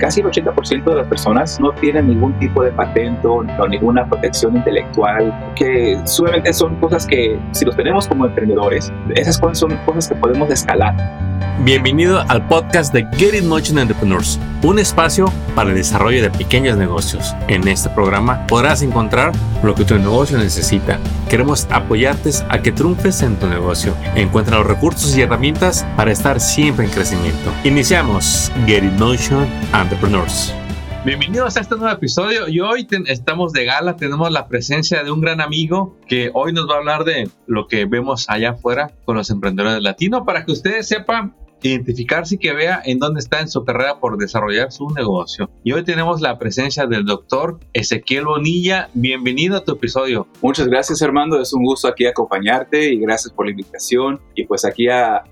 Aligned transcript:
casi 0.00 0.20
el 0.20 0.26
80% 0.26 0.84
de 0.84 0.94
las 0.96 1.06
personas 1.06 1.60
no 1.60 1.72
tienen 1.72 2.08
ningún 2.08 2.36
tipo 2.38 2.64
de 2.64 2.72
patente 2.72 3.26
o 3.28 3.44
ninguna 3.68 4.06
protección 4.06 4.56
intelectual, 4.56 5.32
que 5.54 6.00
suavemente 6.04 6.52
son 6.52 6.74
cosas 6.76 7.06
que 7.06 7.38
si 7.52 7.64
los 7.64 7.76
tenemos 7.76 8.08
como 8.08 8.26
emprendedores, 8.26 8.92
esas 9.14 9.38
cosas 9.38 9.58
son 9.58 9.76
cosas 9.84 10.08
que 10.08 10.14
podemos 10.16 10.50
escalar. 10.50 11.29
Bienvenido 11.62 12.24
al 12.26 12.48
podcast 12.48 12.90
de 12.94 13.06
Get 13.18 13.34
It 13.34 13.44
Motion 13.44 13.78
Entrepreneurs, 13.78 14.40
un 14.62 14.78
espacio 14.78 15.30
para 15.54 15.68
el 15.68 15.76
desarrollo 15.76 16.22
de 16.22 16.30
pequeños 16.30 16.78
negocios. 16.78 17.34
En 17.48 17.68
este 17.68 17.90
programa 17.90 18.46
podrás 18.46 18.80
encontrar 18.80 19.32
lo 19.62 19.74
que 19.74 19.84
tu 19.84 19.94
negocio 19.98 20.38
necesita. 20.38 20.98
Queremos 21.28 21.68
apoyarte 21.70 22.30
a 22.48 22.62
que 22.62 22.72
triunfes 22.72 23.20
en 23.20 23.36
tu 23.36 23.46
negocio. 23.46 23.94
Encuentra 24.14 24.56
los 24.56 24.68
recursos 24.68 25.14
y 25.14 25.20
herramientas 25.20 25.86
para 25.98 26.12
estar 26.12 26.40
siempre 26.40 26.86
en 26.86 26.92
crecimiento. 26.92 27.52
Iniciamos 27.64 28.50
Get 28.64 28.82
It 28.82 28.98
Motion 28.98 29.46
Entrepreneurs. 29.74 30.54
Bienvenidos 31.02 31.56
a 31.56 31.60
este 31.60 31.76
nuevo 31.76 31.94
episodio 31.94 32.46
y 32.46 32.60
hoy 32.60 32.86
estamos 33.06 33.54
de 33.54 33.64
gala, 33.64 33.96
tenemos 33.96 34.30
la 34.30 34.48
presencia 34.48 35.02
de 35.02 35.10
un 35.10 35.22
gran 35.22 35.40
amigo 35.40 35.96
que 36.06 36.30
hoy 36.34 36.52
nos 36.52 36.68
va 36.68 36.74
a 36.74 36.78
hablar 36.78 37.04
de 37.04 37.30
lo 37.46 37.68
que 37.68 37.86
vemos 37.86 38.28
allá 38.28 38.50
afuera 38.50 38.92
con 39.06 39.16
los 39.16 39.30
emprendedores 39.30 39.82
latinos 39.82 40.24
para 40.26 40.44
que 40.44 40.52
ustedes 40.52 40.86
sepan 40.86 41.34
identificarse 41.62 42.36
y 42.36 42.38
que 42.38 42.52
vea 42.52 42.80
en 42.84 42.98
dónde 42.98 43.20
está 43.20 43.40
en 43.40 43.48
su 43.48 43.64
carrera 43.64 43.98
por 44.00 44.16
desarrollar 44.16 44.72
su 44.72 44.88
negocio. 44.90 45.50
Y 45.64 45.72
hoy 45.72 45.84
tenemos 45.84 46.20
la 46.20 46.38
presencia 46.38 46.86
del 46.86 47.04
doctor 47.04 47.58
Ezequiel 47.72 48.24
Bonilla. 48.24 48.88
Bienvenido 48.94 49.56
a 49.56 49.64
tu 49.64 49.72
episodio. 49.72 50.26
Muchas 50.42 50.68
gracias, 50.68 51.02
Armando. 51.02 51.40
Es 51.40 51.52
un 51.52 51.64
gusto 51.64 51.88
aquí 51.88 52.06
acompañarte 52.06 52.92
y 52.92 52.98
gracias 52.98 53.32
por 53.32 53.46
la 53.46 53.52
invitación. 53.52 54.20
Y 54.34 54.44
pues 54.44 54.64
aquí 54.64 54.88
a, 54.88 55.22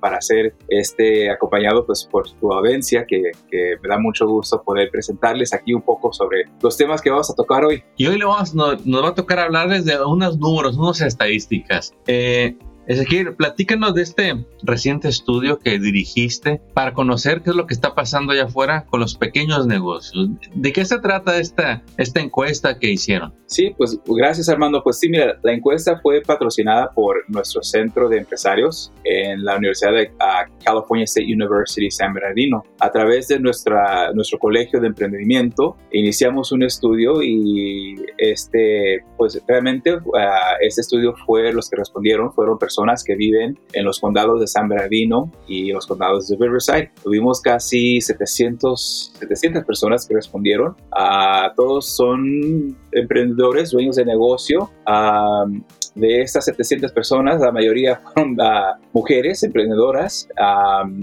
para 0.00 0.20
ser 0.20 0.54
este 0.68 1.30
acompañado 1.30 1.86
pues 1.86 2.04
por 2.04 2.30
tu 2.30 2.52
audiencia, 2.52 3.06
que, 3.06 3.32
que, 3.50 3.76
me 3.82 3.88
da 3.88 3.98
mucho 3.98 4.26
gusto 4.26 4.62
poder 4.62 4.90
presentarles 4.90 5.52
aquí 5.52 5.72
un 5.72 5.82
poco 5.82 6.12
sobre 6.12 6.44
los 6.62 6.76
temas 6.76 7.00
que 7.00 7.10
vamos 7.10 7.30
a 7.30 7.34
tocar 7.34 7.64
hoy. 7.64 7.82
Y 7.96 8.06
hoy 8.06 8.18
le 8.18 8.24
vamos, 8.24 8.54
nos, 8.54 8.84
nos 8.86 9.04
va 9.04 9.08
a 9.08 9.14
tocar 9.14 9.38
hablarles 9.38 9.84
de 9.84 10.02
unos 10.04 10.38
números, 10.38 10.76
unas 10.76 11.00
estadísticas. 11.00 11.94
Eh, 12.06 12.56
Ezequiel, 12.86 13.34
platícanos 13.34 13.94
de 13.94 14.02
este 14.02 14.46
reciente 14.62 15.08
estudio 15.08 15.58
que 15.58 15.78
dirigiste 15.78 16.60
para 16.72 16.92
conocer 16.92 17.42
qué 17.42 17.50
es 17.50 17.56
lo 17.56 17.66
que 17.66 17.74
está 17.74 17.96
pasando 17.96 18.32
allá 18.32 18.44
afuera 18.44 18.86
con 18.88 19.00
los 19.00 19.16
pequeños 19.16 19.66
negocios. 19.66 20.28
¿De 20.54 20.72
qué 20.72 20.84
se 20.84 21.00
trata 21.00 21.38
esta, 21.38 21.82
esta 21.96 22.20
encuesta 22.20 22.78
que 22.78 22.90
hicieron? 22.90 23.34
Sí, 23.46 23.74
pues 23.76 23.98
gracias 24.06 24.48
Armando. 24.48 24.82
Pues 24.84 25.00
sí, 25.00 25.08
mira, 25.08 25.36
la 25.42 25.52
encuesta 25.52 25.98
fue 26.00 26.20
patrocinada 26.20 26.90
por 26.92 27.24
nuestro 27.28 27.62
centro 27.62 28.08
de 28.08 28.18
empresarios 28.18 28.92
en 29.02 29.44
la 29.44 29.56
Universidad 29.56 29.92
de 29.92 30.12
California 30.64 31.04
State 31.04 31.26
University 31.26 31.90
San 31.90 32.14
Bernardino. 32.14 32.62
A 32.78 32.90
través 32.90 33.26
de 33.28 33.40
nuestra, 33.40 34.12
nuestro 34.12 34.38
colegio 34.38 34.80
de 34.80 34.88
emprendimiento 34.88 35.76
iniciamos 35.90 36.52
un 36.52 36.62
estudio 36.62 37.20
y 37.20 37.96
este, 38.18 39.04
pues 39.16 39.42
realmente 39.48 39.98
este 40.60 40.80
estudio 40.82 41.14
fue 41.24 41.52
los 41.52 41.68
que 41.68 41.76
respondieron, 41.76 42.32
fueron 42.32 42.58
personas 42.58 42.75
personas 42.76 43.02
que 43.02 43.16
viven 43.16 43.58
en 43.72 43.84
los 43.84 43.98
condados 43.98 44.40
de 44.40 44.46
San 44.46 44.68
Bernardino 44.68 45.30
y 45.48 45.72
los 45.72 45.86
condados 45.86 46.28
de 46.28 46.36
Riverside. 46.38 46.90
Tuvimos 47.02 47.40
casi 47.40 48.00
700, 48.00 49.12
700 49.18 49.64
personas 49.64 50.06
que 50.06 50.14
respondieron. 50.14 50.76
a 50.92 51.52
todos 51.56 51.96
son 51.96 52.76
emprendedores, 52.92 53.70
dueños 53.70 53.96
de 53.96 54.04
negocio. 54.04 54.70
De 55.96 56.20
estas 56.20 56.44
700 56.44 56.92
personas, 56.92 57.40
la 57.40 57.50
mayoría 57.50 57.96
fueron 57.96 58.32
uh, 58.32 58.78
mujeres 58.92 59.42
emprendedoras. 59.42 60.28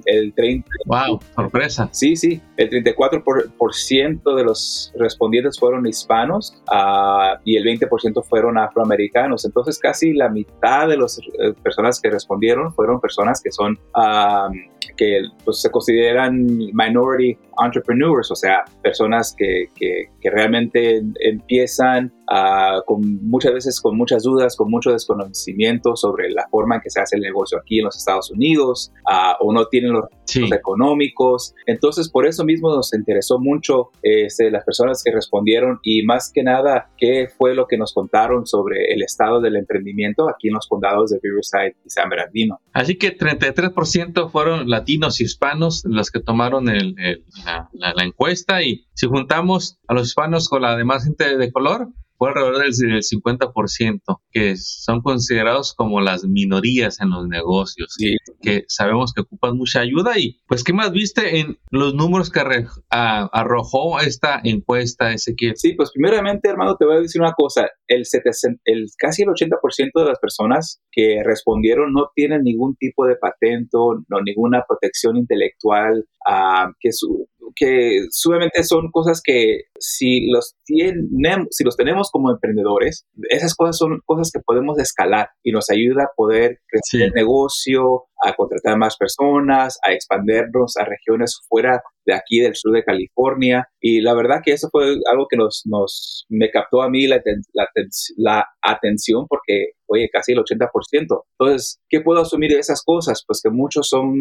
el 0.05 0.33
30. 0.33 0.69
¡Wow! 0.85 1.19
Sorpresa. 1.35 1.89
Sí, 1.91 2.15
sí. 2.15 2.41
El 2.57 2.69
34% 2.69 4.35
de 4.35 4.43
los 4.43 4.93
respondientes 4.97 5.59
fueron 5.59 5.85
hispanos 5.87 6.61
uh, 6.71 7.39
y 7.43 7.57
el 7.57 7.65
20% 7.65 8.23
fueron 8.23 8.57
afroamericanos. 8.57 9.45
Entonces, 9.45 9.79
casi 9.79 10.13
la 10.13 10.29
mitad 10.29 10.87
de 10.87 10.97
las 10.97 11.19
eh, 11.19 11.53
personas 11.61 11.99
que 11.99 12.09
respondieron 12.09 12.73
fueron 12.73 13.01
personas 13.01 13.41
que 13.41 13.51
son 13.51 13.79
que 14.97 15.21
pues, 15.43 15.61
se 15.61 15.71
consideran 15.71 16.45
minority 16.45 17.37
entrepreneurs, 17.63 18.31
o 18.31 18.35
sea, 18.35 18.63
personas 18.81 19.33
que, 19.37 19.67
que, 19.75 20.07
que 20.19 20.29
realmente 20.29 21.01
empiezan 21.19 22.11
uh, 22.31 22.83
con 22.85 23.01
muchas 23.27 23.53
veces 23.53 23.81
con 23.81 23.97
muchas 23.97 24.23
dudas, 24.23 24.55
con 24.55 24.69
mucho 24.69 24.91
desconocimiento 24.91 25.95
sobre 25.95 26.29
la 26.31 26.47
forma 26.49 26.75
en 26.75 26.81
que 26.81 26.89
se 26.89 27.01
hace 27.01 27.17
el 27.17 27.21
negocio 27.21 27.57
aquí 27.57 27.79
en 27.79 27.85
los 27.85 27.97
Estados 27.97 28.31
Unidos, 28.31 28.91
uh, 29.09 29.45
o 29.45 29.53
no 29.53 29.65
tienen 29.67 29.93
los 29.93 30.03
recursos 30.03 30.51
económicos. 30.51 31.53
Entonces, 31.65 32.09
por 32.09 32.25
eso 32.25 32.43
mismo 32.43 32.73
nos 32.73 32.93
interesó 32.93 33.39
mucho 33.39 33.91
este, 34.01 34.49
las 34.51 34.63
personas 34.63 35.01
que 35.03 35.11
respondieron 35.11 35.79
y 35.83 36.03
más 36.03 36.31
que 36.33 36.43
nada, 36.43 36.89
qué 36.97 37.27
fue 37.37 37.55
lo 37.55 37.67
que 37.67 37.77
nos 37.77 37.93
contaron 37.93 38.45
sobre 38.45 38.93
el 38.93 39.03
estado 39.03 39.41
del 39.41 39.55
emprendimiento 39.55 40.29
aquí 40.29 40.47
en 40.47 40.55
los 40.55 40.67
condados 40.67 41.11
de 41.11 41.19
Riverside 41.21 41.75
y 41.85 41.89
San 41.89 42.09
Bernardino. 42.09 42.59
Así 42.73 42.95
que 42.97 43.17
33% 43.17 44.29
fueron 44.29 44.69
latinos 44.69 45.19
y 45.21 45.25
hispanos 45.25 45.83
los 45.85 46.11
que 46.11 46.19
tomaron 46.19 46.69
el, 46.69 46.95
la, 47.45 47.93
la, 47.95 48.03
encuesta 48.03 48.61
y 48.61 48.85
si 48.93 49.07
juntamos 49.07 49.79
a 49.87 49.93
los 49.93 50.07
hispanos 50.07 50.49
con 50.49 50.61
la 50.61 50.75
demás 50.75 51.03
gente 51.03 51.37
de 51.37 51.51
color, 51.51 51.89
fue 52.17 52.29
alrededor 52.29 52.63
del, 52.63 53.01
50%, 53.01 54.21
que 54.31 54.55
son 54.55 55.01
considerados 55.01 55.73
como 55.73 55.99
las 55.99 56.23
minorías 56.23 57.01
en 57.01 57.09
los 57.09 57.27
negocios, 57.27 57.95
que 58.43 58.65
sabemos 58.67 59.13
que 59.13 59.21
ocupan 59.21 59.57
mucha 59.57 59.79
ayuda. 59.79 60.19
Y 60.19 60.41
pues, 60.47 60.63
¿qué 60.63 60.73
más 60.73 60.91
viste 60.91 61.39
en 61.39 61.57
los 61.71 61.95
números 61.95 62.29
que 62.29 62.41
arrojó 62.89 63.99
esta 63.99 64.39
encuesta, 64.43 65.13
Ezequiel? 65.13 65.53
Sí, 65.55 65.73
pues 65.73 65.91
primeramente, 65.91 66.49
hermano, 66.49 66.75
te 66.77 66.85
voy 66.85 66.97
a 66.97 67.01
decir 67.01 67.21
una 67.21 67.33
cosa. 67.33 67.69
El, 67.87 68.03
el 68.65 68.85
casi 68.97 69.23
el 69.23 69.29
80% 69.29 69.91
de 69.95 70.05
las 70.05 70.19
personas 70.19 70.81
que 70.91 71.21
respondieron 71.23 71.93
no 71.93 72.09
tienen 72.13 72.43
ningún 72.43 72.75
tipo 72.75 73.05
de 73.07 73.15
patente, 73.15 73.69
no 73.73 74.21
ninguna 74.23 74.63
protección 74.67 75.17
intelectual, 75.17 76.05
uh, 76.29 76.71
que 76.79 76.91
su, 76.91 77.27
que 77.55 78.05
sumamente 78.11 78.63
son 78.63 78.91
cosas 78.91 79.21
que 79.23 79.63
si 79.79 80.29
los, 80.31 80.55
tienen, 80.65 81.47
si 81.51 81.63
los 81.63 81.75
tenemos 81.75 82.09
como 82.11 82.31
emprendedores, 82.31 83.05
esas 83.29 83.55
cosas 83.55 83.77
son 83.77 83.99
cosas 84.05 84.31
que 84.31 84.41
podemos 84.41 84.79
escalar 84.79 85.29
y 85.43 85.51
nos 85.51 85.69
ayuda 85.69 86.03
a 86.03 86.11
poder 86.15 86.59
crecer 86.67 87.07
el 87.07 87.13
negocio, 87.13 88.05
a 88.23 88.33
contratar 88.33 88.77
más 88.77 88.97
personas, 88.97 89.79
a 89.83 89.91
expandernos 89.91 90.77
a 90.77 90.85
regiones 90.85 91.41
fuera 91.47 91.81
de 92.05 92.13
aquí 92.13 92.39
del 92.39 92.55
sur 92.55 92.73
de 92.73 92.83
California. 92.83 93.67
Y 93.79 94.01
la 94.01 94.13
verdad 94.13 94.41
que 94.43 94.53
eso 94.53 94.69
fue 94.71 94.95
algo 95.11 95.27
que 95.29 95.37
nos, 95.37 95.63
nos 95.65 96.25
me 96.29 96.49
captó 96.51 96.81
a 96.81 96.89
mí 96.89 97.07
la, 97.07 97.21
la, 97.53 97.67
la 98.17 98.45
atención 98.61 99.25
porque, 99.27 99.71
oye, 99.87 100.09
casi 100.11 100.33
el 100.33 100.39
80%. 100.39 100.69
Entonces, 101.39 101.81
¿qué 101.89 102.01
puedo 102.01 102.21
asumir 102.21 102.51
de 102.51 102.59
esas 102.59 102.81
cosas? 102.83 103.23
Pues 103.27 103.41
que 103.43 103.49
muchos 103.49 103.89
son 103.89 104.13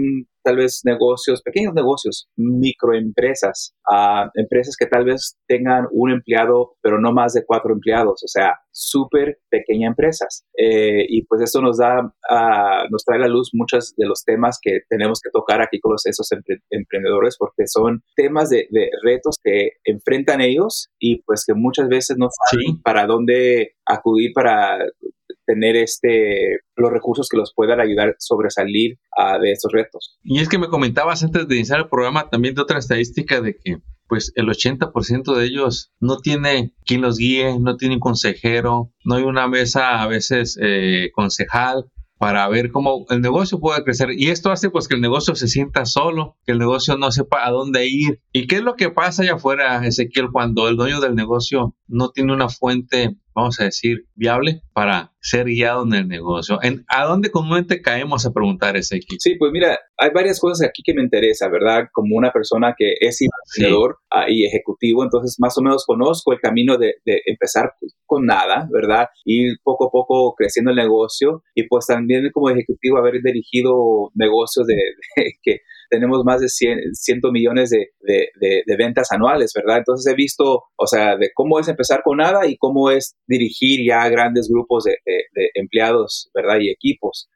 tal 0.43 0.57
vez 0.57 0.81
negocios, 0.85 1.43
pequeños 1.43 1.75
negocios, 1.75 2.29
microempresas, 2.37 3.75
uh, 3.91 4.29
empresas 4.35 4.77
que 4.77 4.87
tal 4.87 5.05
vez 5.05 5.37
tengan 5.47 5.87
un 5.93 6.11
empleado, 6.11 6.75
pero 6.83 7.01
no 7.01 7.13
más 7.13 7.33
de 7.33 7.45
cuatro 7.45 7.73
empleados. 7.73 8.23
O 8.25 8.29
sea, 8.29 8.57
súper 8.73 9.39
pequeñas 9.51 9.91
empresas. 9.91 10.45
Eh, 10.59 11.05
y 11.09 11.25
pues 11.27 11.43
eso 11.43 11.61
nos 11.61 11.79
da, 11.79 12.01
uh, 12.01 12.91
nos 12.91 13.05
trae 13.05 13.19
a 13.19 13.23
la 13.23 13.29
luz 13.29 13.51
muchos 13.53 13.95
de 13.97 14.07
los 14.07 14.25
temas 14.25 14.59
que 14.61 14.81
tenemos 14.89 15.21
que 15.23 15.31
tocar 15.31 15.63
aquí 15.63 15.79
con 15.81 15.93
los, 15.93 16.05
esos 16.07 16.29
emprendedores 16.71 17.37
porque 17.39 17.65
son 17.73 18.03
temas 18.17 18.51
de, 18.51 18.67
de, 18.71 18.91
retos 19.03 19.37
que 19.43 19.71
enfrentan 19.85 20.41
ellos 20.41 20.91
y 20.99 21.23
pues 21.23 21.45
que 21.47 21.55
muchas 21.55 21.89
veces 21.89 22.17
no 22.19 22.29
saben 22.51 22.81
para 22.83 23.07
dónde 23.07 23.75
acudir 23.87 24.33
para 24.35 24.79
tener 25.47 25.77
este 25.77 26.61
los 26.77 26.91
recursos 26.91 27.29
que 27.29 27.37
los 27.37 27.53
puedan 27.55 27.81
ayudar 27.81 28.11
a 28.11 28.15
sobresalir 28.19 28.99
uh, 29.17 29.41
de 29.41 29.53
estos 29.53 29.73
retos. 29.73 30.19
Y 30.23 30.41
es 30.41 30.49
que 30.49 30.59
me 30.59 30.69
comentabas 30.69 31.23
antes 31.23 31.49
de 31.49 31.57
iniciar 31.57 31.81
el 31.81 31.89
programa 31.89 32.29
también 32.31 32.55
de 32.55 32.63
otra 32.63 32.79
estadística 32.79 33.41
de 33.41 33.57
que 33.57 33.79
pues 34.09 34.33
el 34.35 34.47
80% 34.47 35.35
de 35.35 35.45
ellos 35.47 35.91
no 35.99 36.19
tiene 36.19 36.75
quien 36.85 37.01
los 37.01 37.17
guíe, 37.17 37.59
no 37.59 37.77
tiene 37.77 37.95
un 37.95 38.01
consejero, 38.01 38.93
no 39.05 39.15
hay 39.15 39.23
una 39.23 39.49
mesa 39.49 40.03
a 40.03 40.07
veces 40.07 40.59
eh, 40.61 41.11
concejal 41.15 41.87
para 42.23 42.49
ver 42.49 42.71
cómo 42.71 43.05
el 43.11 43.21
negocio 43.21 43.59
puede 43.59 43.83
crecer. 43.83 44.11
Y 44.17 44.29
esto 44.29 44.53
hace 44.53 44.71
pues 44.71 44.87
que 44.87 44.95
el 44.95 45.01
negocio 45.01 45.35
se 45.35 45.49
sienta 45.49 45.85
solo, 45.85 46.37
que 46.47 46.53
el 46.53 46.61
negocio 46.61 46.97
no 46.97 47.11
sepa 47.11 47.45
a 47.45 47.51
dónde 47.51 47.89
ir. 47.89 48.21
¿Y 48.31 48.47
qué 48.47 48.59
es 48.59 48.63
lo 48.63 48.77
que 48.77 48.91
pasa 48.91 49.25
allá 49.25 49.35
afuera, 49.35 49.85
Ezequiel, 49.85 50.31
cuando 50.31 50.69
el 50.69 50.77
dueño 50.77 51.01
del 51.01 51.17
negocio 51.17 51.75
no 51.89 52.11
tiene 52.11 52.33
una 52.33 52.49
fuente 52.49 53.17
vamos 53.35 53.61
a 53.61 53.65
decir, 53.65 54.07
viable 54.15 54.63
para 54.73 55.13
ser 55.21 55.47
guiado 55.47 55.85
en 55.85 55.95
el 55.95 56.09
negocio. 56.09 56.59
¿En, 56.63 56.85
¿A 56.89 57.05
dónde 57.05 57.31
comúnmente 57.31 57.81
caemos 57.81 58.27
a 58.27 58.33
preguntar 58.33 58.77
ese 58.77 58.97
equipo? 58.97 59.21
Sí, 59.21 59.37
pues 59.37 59.53
mira, 59.53 59.79
hay 59.99 60.11
varias 60.11 60.41
cosas 60.41 60.69
aquí 60.69 60.83
que 60.85 60.95
me 60.95 61.03
interesa, 61.03 61.49
¿verdad? 61.49 61.89
Como 61.93 62.17
una 62.17 62.33
persona 62.33 62.75
que 62.77 62.95
es 63.01 63.21
emprendedor 63.21 63.99
ah, 64.11 64.27
y 64.29 64.45
ejecutivo, 64.45 65.05
entonces 65.05 65.37
más 65.39 65.57
o 65.59 65.63
menos 65.63 65.85
conozco 65.87 66.33
el 66.33 66.41
camino 66.41 66.77
de, 66.77 66.95
empezar 67.27 67.73
con 68.05 68.27
nada, 68.27 68.69
¿verdad? 68.71 69.07
Ir 69.25 69.57
poco 69.63 69.87
a 69.87 69.91
poco 69.91 70.35
creciendo 70.35 70.71
el 70.71 70.77
negocio 70.77 71.43
y 71.55 71.69
pues 71.69 71.87
también 71.87 72.31
como 72.33 72.51
ejecutivo 72.51 72.99
haber 72.99 73.23
dirigido 73.23 74.11
negocios 74.15 74.67
de, 74.67 74.77
que 75.43 75.61
tenemos 75.93 76.25
más 76.25 76.41
de 76.41 76.49
100, 76.49 76.81
millones 77.33 77.69
de, 77.69 78.77
ventas 78.79 79.13
anuales, 79.13 79.53
¿verdad? 79.55 79.79
Entonces 79.79 80.11
he 80.11 80.17
visto, 80.17 80.63
o 80.75 80.87
sea, 80.87 81.19
de 81.19 81.31
cómo 81.35 81.61
es 81.61 81.69
empezar 81.69 82.01
con 82.03 82.17
nada 82.17 82.47
y 82.47 82.57
cómo 82.57 82.91
es 82.91 83.15
dirigir 83.27 83.87
ya 83.87 84.09
grandes 84.09 84.49
grupos 84.51 84.85
de, 84.85 84.97
empleados, 85.55 86.31
¿verdad? 86.35 86.61
Y 86.61 86.71
equipos. 86.71 87.29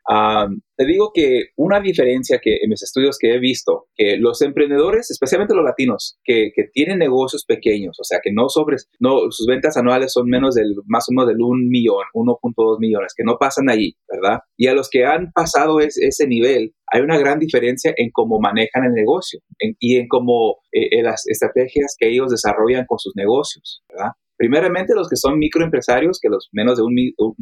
Te 0.76 0.84
digo 0.84 1.10
que 1.14 1.50
una 1.56 1.80
diferencia 1.80 2.38
que 2.42 2.56
en 2.62 2.70
mis 2.70 2.82
estudios 2.82 3.18
que 3.18 3.34
he 3.34 3.38
visto, 3.38 3.86
que 3.94 4.16
los 4.18 4.42
emprendedores, 4.42 5.10
especialmente 5.10 5.54
los 5.54 5.64
latinos, 5.64 6.18
que, 6.24 6.52
tienen 6.72 6.98
negocios 6.98 7.44
pequeños, 7.46 7.96
o 8.00 8.04
sea, 8.04 8.18
que 8.22 8.32
no 8.32 8.48
sobres, 8.48 8.88
no, 8.98 9.30
sus 9.30 9.46
ventas 9.46 9.76
anuales 9.76 10.12
son 10.12 10.28
menos 10.28 10.54
del, 10.54 10.74
más 10.86 11.06
o 11.08 11.12
menos 11.12 11.28
del 11.28 11.40
1 11.40 11.68
millón, 11.68 12.04
1.2 12.12 12.78
millones, 12.80 13.14
que 13.16 13.24
no 13.24 13.36
pasan 13.38 13.70
ahí, 13.70 13.94
¿verdad? 14.08 14.40
Y 14.56 14.66
a 14.66 14.74
los 14.74 14.90
que 14.90 15.04
han 15.04 15.32
pasado 15.32 15.80
ese 15.80 16.26
nivel, 16.26 16.74
hay 16.92 17.00
una 17.00 17.18
gran 17.18 17.38
diferencia 17.38 17.94
en 17.96 18.10
cómo 18.12 18.40
manejan 18.40 18.84
el 18.84 18.92
negocio 18.92 19.40
y 19.58 19.96
en 19.96 20.08
cómo 20.08 20.56
eh, 20.72 21.02
las 21.02 21.22
estrategias 21.26 21.96
que 21.98 22.08
ellos 22.08 22.30
desarrollan 22.30 22.84
con 22.86 22.98
sus 22.98 23.14
negocios, 23.16 23.82
¿verdad? 23.88 24.12
Primeramente, 24.36 24.94
los 24.94 25.08
que 25.08 25.16
son 25.16 25.38
microempresarios, 25.38 26.18
que 26.20 26.28
los 26.28 26.48
menos 26.52 26.76
de 26.76 26.82
un, 26.82 26.94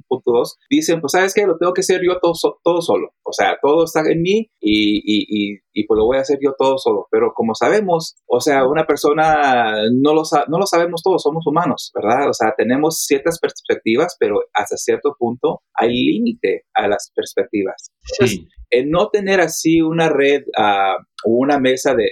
punto 0.07 0.33
dos, 0.33 0.59
dicen, 0.71 1.01
pues, 1.01 1.13
¿sabes 1.13 1.35
qué? 1.35 1.47
Lo 1.47 1.57
tengo 1.59 1.73
que 1.73 1.81
hacer 1.81 2.01
yo 2.05 2.19
todo, 2.21 2.35
todo 2.63 2.81
solo. 2.81 3.11
O 3.25 3.33
sea, 3.33 3.57
todo 3.61 3.85
está 3.85 4.01
en 4.01 4.23
mí 4.23 4.49
y, 4.61 4.99
y, 5.05 5.59
y, 5.73 5.87
pues 5.87 5.99
lo 5.99 6.07
voy 6.07 6.19
a 6.19 6.21
hacer 6.21 6.39
yo 6.43 6.55
todo 6.59 6.79
solo. 6.79 7.07
Pero 7.11 7.33
como 7.35 7.55
sabemos, 7.55 8.17
o 8.27 8.41
sea, 8.41 8.67
una 8.67 8.87
persona 8.87 9.75
no 9.93 10.15
lo, 10.15 10.23
no 10.49 10.59
lo 10.59 10.67
sabemos 10.67 11.03
todos, 11.03 11.23
somos 11.23 11.47
humanos, 11.47 11.91
¿verdad? 11.95 12.29
O 12.29 12.33
sea, 12.33 12.55
tenemos 12.57 13.05
ciertas 13.05 13.39
perspectivas, 13.39 14.17
pero 14.19 14.41
hasta 14.53 14.77
cierto 14.77 15.15
punto 15.19 15.63
hay 15.75 15.91
límite 15.91 16.65
a 16.75 16.89
las 16.89 17.11
perspectivas. 17.15 17.91
Sí. 18.03 18.47
El 18.79 18.91
no 18.91 19.09
tener 19.11 19.41
así 19.41 19.81
una 19.81 20.09
red 20.09 20.43
uh, 20.59 21.03
una 21.25 21.59
mesa 21.59 21.95
de, 21.95 22.11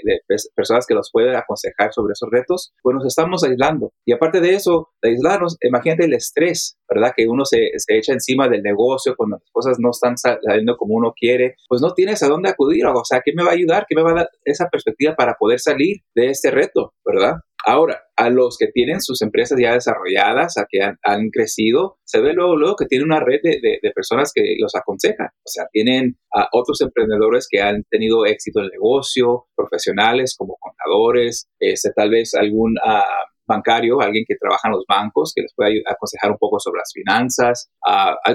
personas 0.54 0.86
que 0.86 0.94
nos 0.94 1.10
pueden 1.12 1.36
aconsejar 1.36 1.92
sobre 1.92 2.12
esos 2.12 2.28
retos, 2.30 2.72
pues 2.82 2.94
nos 2.94 3.06
estamos 3.06 3.44
aislando. 3.44 3.92
Y 4.06 4.12
aparte 4.12 4.40
de 4.40 4.54
eso, 4.54 4.88
de 5.02 5.10
aislarnos, 5.10 5.56
imagínate 5.62 6.06
el 6.06 6.14
estrés, 6.14 6.78
¿verdad? 6.88 7.12
Que 7.16 7.26
uno 7.28 7.44
se, 7.44 7.58
se, 7.76 7.96
echa 7.96 8.12
encima 8.12 8.48
del 8.48 8.62
negocio 8.62 9.14
cuando 9.16 9.36
las 9.36 9.50
cosas 9.52 9.76
no 9.80 9.90
están 9.90 10.16
saliendo 10.16 10.76
como 10.76 10.94
uno 10.94 11.12
quiere, 11.14 11.56
pues 11.68 11.82
no 11.82 11.92
tienes 11.92 12.22
a 12.22 12.28
dónde 12.28 12.48
acudir. 12.48 12.86
O 12.86 13.04
sea, 13.04 13.20
¿qué 13.24 13.32
me 13.34 13.44
va 13.44 13.50
a 13.50 13.54
ayudar? 13.54 13.86
¿Qué 13.88 13.94
me 13.94 14.02
va 14.02 14.12
a 14.12 14.14
dar 14.14 14.28
esa 14.44 14.68
perspectiva 14.70 15.14
para 15.14 15.34
poder 15.38 15.60
salir 15.60 15.98
de 16.14 16.28
este 16.28 16.50
reto, 16.50 16.94
¿verdad? 17.04 17.34
Ahora, 17.64 18.02
a 18.16 18.30
los 18.30 18.56
que 18.58 18.68
tienen 18.68 19.00
sus 19.00 19.22
empresas 19.22 19.58
ya 19.60 19.72
desarrolladas, 19.74 20.58
a 20.58 20.66
que 20.68 20.80
han, 20.82 21.30
crecido, 21.30 21.98
se 22.04 22.20
ve 22.20 22.32
luego, 22.32 22.56
luego 22.56 22.76
que 22.76 22.86
tienen 22.86 23.06
una 23.06 23.20
red 23.20 23.40
de, 23.42 23.92
personas 23.94 24.32
que 24.34 24.56
los 24.58 24.74
aconsejan. 24.74 25.28
O 25.28 25.48
sea, 25.48 25.66
tienen 25.72 26.16
a 26.34 26.48
otros 26.52 26.80
emprendedores 26.80 27.46
que 27.50 27.60
han 27.60 27.84
tenido 27.90 28.26
éxito 28.26 28.60
en 28.60 28.66
el 28.66 28.70
negocio, 28.72 29.46
profesionales 29.54 30.34
como 30.36 30.56
contadores, 30.60 31.48
este, 31.58 31.90
tal 31.94 32.10
vez 32.10 32.34
algún 32.34 32.74
ah, 32.84 33.04
bancario, 33.46 34.00
alguien 34.00 34.24
que 34.26 34.36
trabaja 34.36 34.68
en 34.68 34.72
los 34.72 34.84
bancos, 34.88 35.32
que 35.34 35.42
les 35.42 35.52
puede 35.54 35.82
aconsejar 35.86 36.30
un 36.30 36.38
poco 36.38 36.58
sobre 36.58 36.78
las 36.78 36.92
finanzas, 36.92 37.70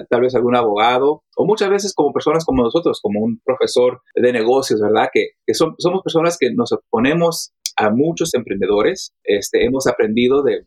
tal 0.09 0.21
vez 0.21 0.35
algún 0.35 0.55
abogado, 0.55 1.23
o 1.35 1.45
muchas 1.45 1.69
veces 1.69 1.93
como 1.93 2.11
personas 2.11 2.45
como 2.45 2.63
nosotros, 2.63 2.99
como 3.01 3.21
un 3.21 3.41
profesor 3.43 4.01
de 4.15 4.33
negocios, 4.33 4.81
¿verdad? 4.81 5.09
Que, 5.11 5.31
somos 5.53 6.03
personas 6.03 6.37
que 6.39 6.51
nos 6.53 6.71
oponemos 6.71 7.53
a 7.77 7.89
muchos 7.91 8.33
emprendedores. 8.33 9.13
Este, 9.23 9.63
hemos 9.63 9.87
aprendido 9.87 10.43
de, 10.43 10.65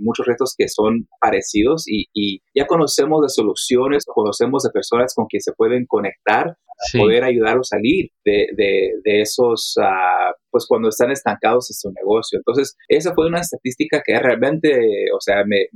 muchos 0.00 0.26
retos 0.26 0.54
que 0.56 0.68
son 0.68 1.08
parecidos 1.20 1.84
y, 1.86 2.40
ya 2.54 2.66
conocemos 2.66 3.22
de 3.22 3.28
soluciones, 3.28 4.04
conocemos 4.06 4.62
de 4.62 4.70
personas 4.70 5.12
con 5.14 5.26
quien 5.26 5.42
se 5.42 5.52
pueden 5.52 5.86
conectar 5.86 6.56
poder 6.92 7.24
ayudarlos 7.24 7.68
a 7.72 7.76
salir 7.76 8.10
de, 8.24 8.90
esos, 9.04 9.74
uh, 9.78 10.32
pues 10.50 10.66
cuando 10.66 10.88
están 10.88 11.10
estancados 11.10 11.70
en 11.70 11.74
su 11.74 11.92
negocio. 11.92 12.38
Entonces, 12.38 12.76
esa 12.88 13.14
fue 13.14 13.26
una 13.26 13.40
estadística 13.40 14.02
que 14.04 14.18
realmente, 14.18 15.06
o 15.14 15.20
sea, 15.20 15.44
me, 15.46 15.66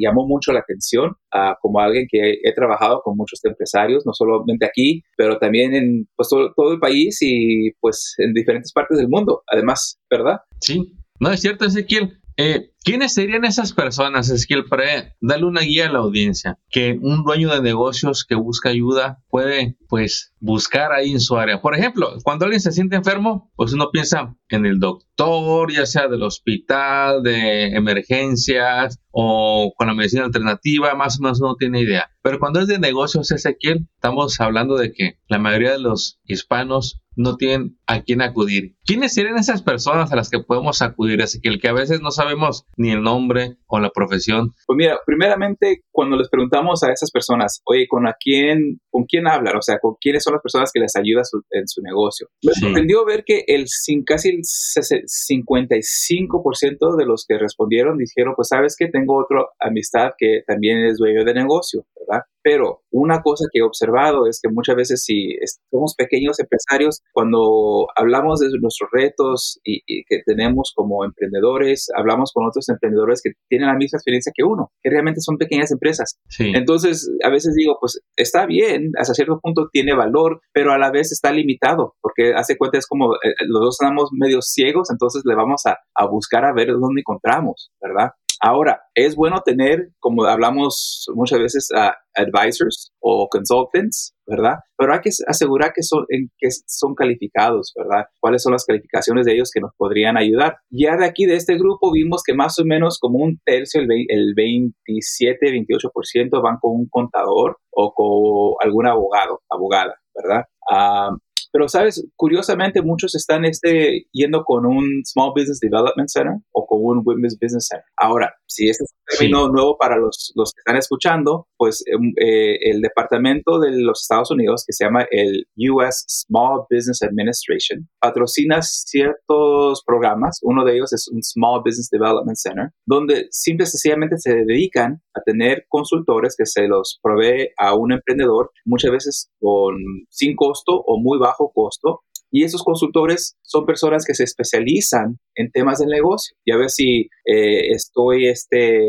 llamó 0.00 0.26
mucho 0.26 0.52
la 0.52 0.60
atención 0.60 1.10
uh, 1.34 1.54
como 1.60 1.80
alguien 1.80 2.06
que 2.10 2.38
he, 2.42 2.52
trabajado 2.52 3.00
con 3.02 3.16
muchos 3.16 3.40
empresarios, 3.44 4.04
no 4.06 4.12
solamente 4.12 4.66
aquí, 4.66 5.02
pero 5.16 5.38
también 5.38 5.74
en 5.74 6.06
pues, 6.16 6.28
todo, 6.28 6.52
todo 6.54 6.72
el 6.72 6.78
país 6.78 7.18
y 7.20 7.72
pues 7.80 8.14
en 8.18 8.32
diferentes 8.32 8.72
partes 8.72 8.98
del 8.98 9.08
mundo, 9.08 9.42
además, 9.50 9.98
¿verdad? 10.10 10.38
Sí, 10.60 10.94
no 11.18 11.30
es 11.30 11.40
cierto, 11.40 11.64
Ezequiel. 11.64 12.21
Eh, 12.36 12.70
¿Quiénes 12.84 13.14
serían 13.14 13.44
esas 13.44 13.72
personas, 13.72 14.28
Ezequiel, 14.28 14.64
para 14.64 15.14
darle 15.20 15.46
una 15.46 15.60
guía 15.60 15.88
a 15.88 15.92
la 15.92 16.00
audiencia? 16.00 16.58
Que 16.68 16.98
un 17.00 17.22
dueño 17.22 17.48
de 17.54 17.62
negocios 17.62 18.24
que 18.24 18.34
busca 18.34 18.70
ayuda 18.70 19.22
puede, 19.28 19.76
pues, 19.88 20.32
buscar 20.40 20.92
ahí 20.92 21.12
en 21.12 21.20
su 21.20 21.36
área. 21.36 21.60
Por 21.60 21.76
ejemplo, 21.76 22.12
cuando 22.24 22.44
alguien 22.44 22.60
se 22.60 22.72
siente 22.72 22.96
enfermo, 22.96 23.52
pues 23.54 23.72
uno 23.72 23.90
piensa 23.92 24.34
en 24.48 24.66
el 24.66 24.80
doctor, 24.80 25.72
ya 25.72 25.86
sea 25.86 26.08
del 26.08 26.24
hospital, 26.24 27.22
de 27.22 27.68
emergencias 27.76 28.98
o 29.12 29.72
con 29.76 29.86
la 29.86 29.94
medicina 29.94 30.24
alternativa, 30.24 30.94
más 30.96 31.20
o 31.20 31.22
menos 31.22 31.40
no 31.40 31.54
tiene 31.54 31.82
idea. 31.82 32.10
Pero 32.22 32.40
cuando 32.40 32.60
es 32.60 32.66
de 32.66 32.80
negocios, 32.80 33.30
Ezequiel, 33.30 33.86
estamos 33.94 34.40
hablando 34.40 34.76
de 34.76 34.92
que 34.92 35.18
la 35.28 35.38
mayoría 35.38 35.72
de 35.72 35.78
los 35.78 36.18
hispanos 36.24 37.00
no 37.14 37.36
tienen 37.36 37.78
a 37.86 38.02
quién 38.02 38.22
acudir. 38.22 38.74
¿Quiénes 38.84 39.14
serían 39.14 39.36
esas 39.36 39.62
personas 39.62 40.10
a 40.10 40.16
las 40.16 40.28
que 40.28 40.40
podemos 40.40 40.82
acudir, 40.82 41.20
Ezequiel? 41.20 41.60
Que 41.60 41.68
a 41.68 41.72
veces 41.72 42.00
no 42.00 42.10
sabemos 42.10 42.66
ni 42.76 42.90
el 42.90 43.00
nombre 43.02 43.58
o 43.68 43.78
la 43.78 43.90
profesión? 43.90 44.54
Pues 44.66 44.76
mira, 44.76 44.98
primeramente 45.06 45.84
cuando 45.92 46.16
les 46.16 46.28
preguntamos 46.28 46.82
a 46.82 46.90
esas 46.90 47.12
personas, 47.12 47.62
oye, 47.64 47.86
¿con 47.88 48.08
a 48.08 48.16
quién, 48.18 48.80
con 48.90 49.04
quién 49.04 49.28
hablan? 49.28 49.56
O 49.56 49.62
sea, 49.62 49.78
¿con 49.78 49.94
quiénes 50.00 50.24
son 50.24 50.32
las 50.32 50.42
personas 50.42 50.72
que 50.72 50.80
les 50.80 50.96
ayudan 50.96 51.22
en 51.50 51.68
su 51.68 51.80
negocio? 51.80 52.26
Me 52.42 52.54
sorprendió 52.54 53.04
ver 53.04 53.22
que 53.24 53.44
el 53.46 53.66
casi 54.04 54.30
el 54.30 54.40
55% 54.42 56.96
de 56.96 57.06
los 57.06 57.24
que 57.26 57.38
respondieron 57.38 57.98
dijeron, 57.98 58.34
pues 58.34 58.48
sabes 58.48 58.74
que 58.76 58.88
tengo 58.88 59.16
otra 59.16 59.44
amistad 59.60 60.14
que 60.18 60.42
también 60.46 60.84
es 60.84 60.98
dueño 60.98 61.24
de 61.24 61.34
negocio, 61.34 61.86
¿verdad? 62.00 62.24
Pero 62.42 62.82
una 62.90 63.22
cosa 63.22 63.44
que 63.52 63.60
he 63.60 63.62
observado 63.62 64.26
es 64.26 64.40
que 64.42 64.50
muchas 64.50 64.74
veces 64.74 65.04
si 65.04 65.36
somos 65.70 65.94
pequeños 65.94 66.40
empresarios, 66.40 67.00
cuando 67.12 67.86
hablamos 67.94 68.40
de 68.40 68.48
nuestros 68.72 68.90
retos 68.92 69.60
y, 69.64 69.82
que 70.04 70.20
tenemos 70.24 70.72
como 70.74 71.04
emprendedores, 71.04 71.88
hablamos 71.96 72.32
con 72.32 72.46
otros 72.46 72.68
emprendedores 72.68 73.20
que 73.22 73.32
tienen 73.48 73.68
la 73.68 73.74
misma 73.74 73.98
experiencia 73.98 74.32
que 74.34 74.44
uno, 74.44 74.70
que 74.82 74.90
realmente 74.90 75.20
son 75.20 75.36
pequeñas 75.36 75.70
empresas. 75.70 76.18
Entonces, 76.38 77.10
a 77.24 77.30
veces 77.30 77.54
digo, 77.54 77.76
pues 77.80 78.00
está 78.16 78.46
bien, 78.46 78.92
hasta 78.98 79.14
cierto 79.14 79.38
punto 79.40 79.68
tiene 79.72 79.94
valor, 79.94 80.40
pero 80.52 80.72
a 80.72 80.78
la 80.78 80.90
vez 80.90 81.12
está 81.12 81.32
limitado, 81.32 81.94
porque 82.00 82.32
hace 82.34 82.56
cuenta 82.56 82.78
es 82.78 82.86
como 82.86 83.14
eh, 83.14 83.34
los 83.46 83.60
dos 83.60 83.76
estamos 83.80 84.10
medio 84.12 84.40
ciegos, 84.42 84.90
entonces 84.90 85.22
le 85.24 85.34
vamos 85.34 85.66
a, 85.66 85.78
a 85.94 86.06
buscar 86.06 86.44
a 86.44 86.52
ver 86.52 86.68
dónde 86.68 87.00
encontramos, 87.00 87.70
¿verdad? 87.80 88.12
Ahora, 88.44 88.80
es 88.96 89.14
bueno 89.14 89.40
tener, 89.44 89.90
como 90.00 90.24
hablamos 90.24 91.06
muchas 91.14 91.38
veces, 91.38 91.68
a 91.72 91.94
advisors 92.16 92.90
o 92.98 93.28
consultants, 93.30 94.16
¿verdad? 94.26 94.56
Pero 94.76 94.92
hay 94.92 94.98
que 94.98 95.10
asegurar 95.28 95.72
que 95.72 95.84
son, 95.84 96.04
que 96.08 96.48
son 96.66 96.96
calificados, 96.96 97.72
¿verdad? 97.76 98.06
¿Cuáles 98.18 98.42
son 98.42 98.50
las 98.50 98.64
calificaciones 98.64 99.26
de 99.26 99.34
ellos 99.34 99.52
que 99.54 99.60
nos 99.60 99.70
podrían 99.76 100.16
ayudar? 100.16 100.56
Ya 100.70 100.96
de 100.96 101.06
aquí, 101.06 101.24
de 101.24 101.36
este 101.36 101.54
grupo, 101.56 101.92
vimos 101.92 102.24
que 102.26 102.34
más 102.34 102.58
o 102.58 102.64
menos 102.64 102.98
como 102.98 103.20
un 103.20 103.38
tercio, 103.44 103.80
el, 103.80 103.86
el 104.08 104.34
27, 104.34 105.38
28% 105.46 106.42
van 106.42 106.56
con 106.60 106.72
un 106.72 106.88
contador 106.88 107.58
o 107.70 107.94
con 107.94 108.56
algún 108.60 108.88
abogado, 108.88 109.40
abogada, 109.48 109.94
¿verdad? 110.16 110.46
Ah, 110.68 111.10
pero, 111.52 111.68
¿sabes? 111.68 112.04
Curiosamente, 112.16 112.82
muchos 112.82 113.14
están 113.14 113.44
este, 113.44 114.06
yendo 114.12 114.42
con 114.44 114.64
un 114.66 115.02
Small 115.04 115.32
Business 115.36 115.60
Development 115.60 116.08
Center 116.08 116.34
o 116.52 116.66
con 116.66 116.80
un 116.82 117.02
Women's 117.04 117.38
Business 117.40 117.68
Center. 117.68 117.84
Ahora, 117.96 118.34
si 118.46 118.68
este 118.68 118.84
es 118.84 118.92
un 118.92 119.18
término 119.18 119.48
nuevo 119.48 119.76
para 119.78 119.96
los, 119.96 120.32
los, 120.34 120.52
que 120.52 120.60
están 120.60 120.76
escuchando, 120.76 121.46
pues 121.56 121.84
em, 121.86 122.12
eh, 122.20 122.56
el 122.70 122.80
departamento 122.80 123.58
de 123.58 123.72
los 123.72 124.02
Estados 124.02 124.30
Unidos, 124.30 124.64
que 124.66 124.72
se 124.72 124.84
llama 124.84 125.06
el 125.10 125.46
US 125.70 126.04
Small 126.08 126.64
Business 126.70 127.02
Administration, 127.02 127.88
patrocina 128.00 128.62
ciertos 128.62 129.82
programas. 129.84 130.38
Uno 130.42 130.64
de 130.64 130.74
ellos 130.74 130.92
es 130.92 131.08
un 131.08 131.22
Small 131.22 131.62
Business 131.64 131.88
Development 131.90 132.36
Center, 132.36 132.70
donde 132.86 133.26
simple 133.30 133.64
y 133.64 133.66
sencillamente 133.66 134.16
se 134.18 134.34
dedican 134.34 135.02
a 135.14 135.20
tener 135.20 135.66
consultores 135.68 136.34
que 136.36 136.46
se 136.46 136.66
los 136.66 136.98
provee 137.02 137.50
a 137.58 137.74
un 137.74 137.92
emprendedor, 137.92 138.50
muchas 138.64 138.90
veces 138.90 139.30
con, 139.40 139.76
sin 140.08 140.34
costo 140.36 140.82
o 140.86 140.98
muy 140.98 141.18
bajo 141.18 141.41
costo. 141.50 142.00
Y 142.30 142.44
esos 142.44 142.62
consultores 142.62 143.36
son 143.42 143.66
personas 143.66 144.06
que 144.06 144.14
se 144.14 144.24
especializan 144.24 145.18
en 145.34 145.50
temas 145.50 145.80
del 145.80 145.88
negocio. 145.88 146.34
Y 146.46 146.52
a 146.52 146.56
ver 146.56 146.70
si 146.70 147.08
eh, 147.26 147.72
estoy, 147.72 148.26
este, 148.26 148.80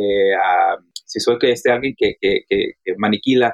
si 1.06 1.20
soy 1.20 1.38
que 1.38 1.52
este 1.52 1.72
alguien 1.72 1.94
que, 1.98 2.16
que, 2.22 2.74
maniquila 2.98 3.54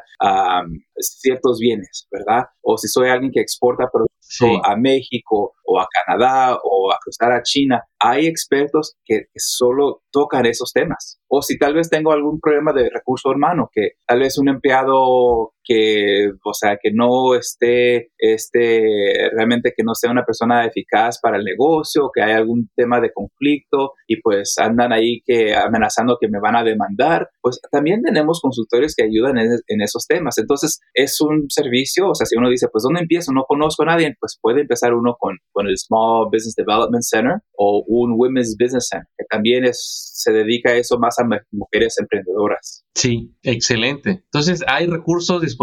ciertos 0.97 1.59
bienes, 1.59 2.07
¿verdad? 2.11 2.45
O 2.61 2.77
si 2.77 2.87
soy 2.87 3.09
alguien 3.09 3.31
que 3.31 3.41
exporta 3.41 3.89
productos 3.91 4.19
a 4.63 4.75
México 4.75 5.53
o 5.65 5.79
a 5.79 5.87
Canadá 6.05 6.57
o 6.63 6.91
a 6.91 6.97
cruzar 7.03 7.31
a 7.31 7.43
China. 7.43 7.83
Hay 7.99 8.27
expertos 8.27 8.95
que, 9.05 9.25
solo 9.35 10.03
tocan 10.11 10.45
esos 10.45 10.71
temas. 10.71 11.19
O 11.27 11.41
si 11.41 11.57
tal 11.57 11.73
vez 11.73 11.89
tengo 11.89 12.11
algún 12.11 12.39
problema 12.39 12.73
de 12.73 12.89
recurso 12.89 13.29
humano, 13.29 13.69
que 13.71 13.91
tal 14.07 14.19
vez 14.19 14.37
un 14.37 14.49
empleado 14.49 15.53
que, 15.69 16.31
o 16.43 16.53
sea, 16.53 16.79
que 16.81 16.89
no 16.91 17.35
esté, 17.35 18.09
este, 18.17 19.29
realmente 19.31 19.71
que 19.77 19.83
no 19.83 19.93
sea 19.93 20.09
una 20.09 20.25
persona 20.25 20.65
eficaz 20.65 21.19
para 21.21 21.37
el 21.37 21.43
negocio, 21.43 22.09
que 22.11 22.23
hay 22.23 22.31
algún 22.31 22.71
tema 22.75 22.99
de 22.99 23.13
conflicto 23.13 23.91
y 24.07 24.19
pues 24.19 24.55
andan 24.57 24.91
ahí 24.91 25.21
que 25.23 25.53
amenazando 25.53 26.17
que 26.19 26.27
me 26.27 26.39
van 26.39 26.55
a 26.55 26.63
demandar, 26.63 27.29
pues 27.39 27.59
también 27.71 28.01
tenemos 28.01 28.41
consultores 28.41 28.95
que 28.97 29.03
ayudan 29.03 29.37
en, 29.37 29.81
esos 29.81 30.07
temas. 30.07 30.39
Entonces, 30.39 30.79
es 30.95 31.21
un 31.21 31.45
servicio, 31.49 32.09
o 32.09 32.15
sea, 32.15 32.25
si 32.25 32.35
uno 32.35 32.49
dice, 32.49 32.67
pues, 32.71 32.83
¿dónde 32.83 33.01
empiezo? 33.01 33.31
No 33.31 33.43
conozco 33.47 33.83
a 33.83 33.87
nadie, 33.87 34.15
pues 34.19 34.39
puede 34.41 34.61
empezar 34.61 34.95
uno 34.95 35.17
con, 35.19 35.37
con 35.51 35.67
el 35.67 35.77
Small 35.77 36.29
Business 36.31 36.55
Development 36.55 37.03
Center 37.03 37.35
o 37.55 37.83
un 37.87 38.15
Women's 38.17 38.57
Business 38.59 38.87
Center, 38.89 39.07
que 39.15 39.25
también 39.29 39.65
es, 39.65 40.13
se 40.15 40.31
dedica 40.31 40.71
a 40.71 40.77
eso 40.77 40.97
más 40.97 41.19
a 41.19 41.27
mujeres 41.51 41.95
emprendedoras. 41.99 42.83
Sí, 42.95 43.35
excelente. 43.43 44.23
Entonces, 44.25 44.63
hay 44.67 44.87
recursos 44.87 45.41
disponibles 45.41 45.58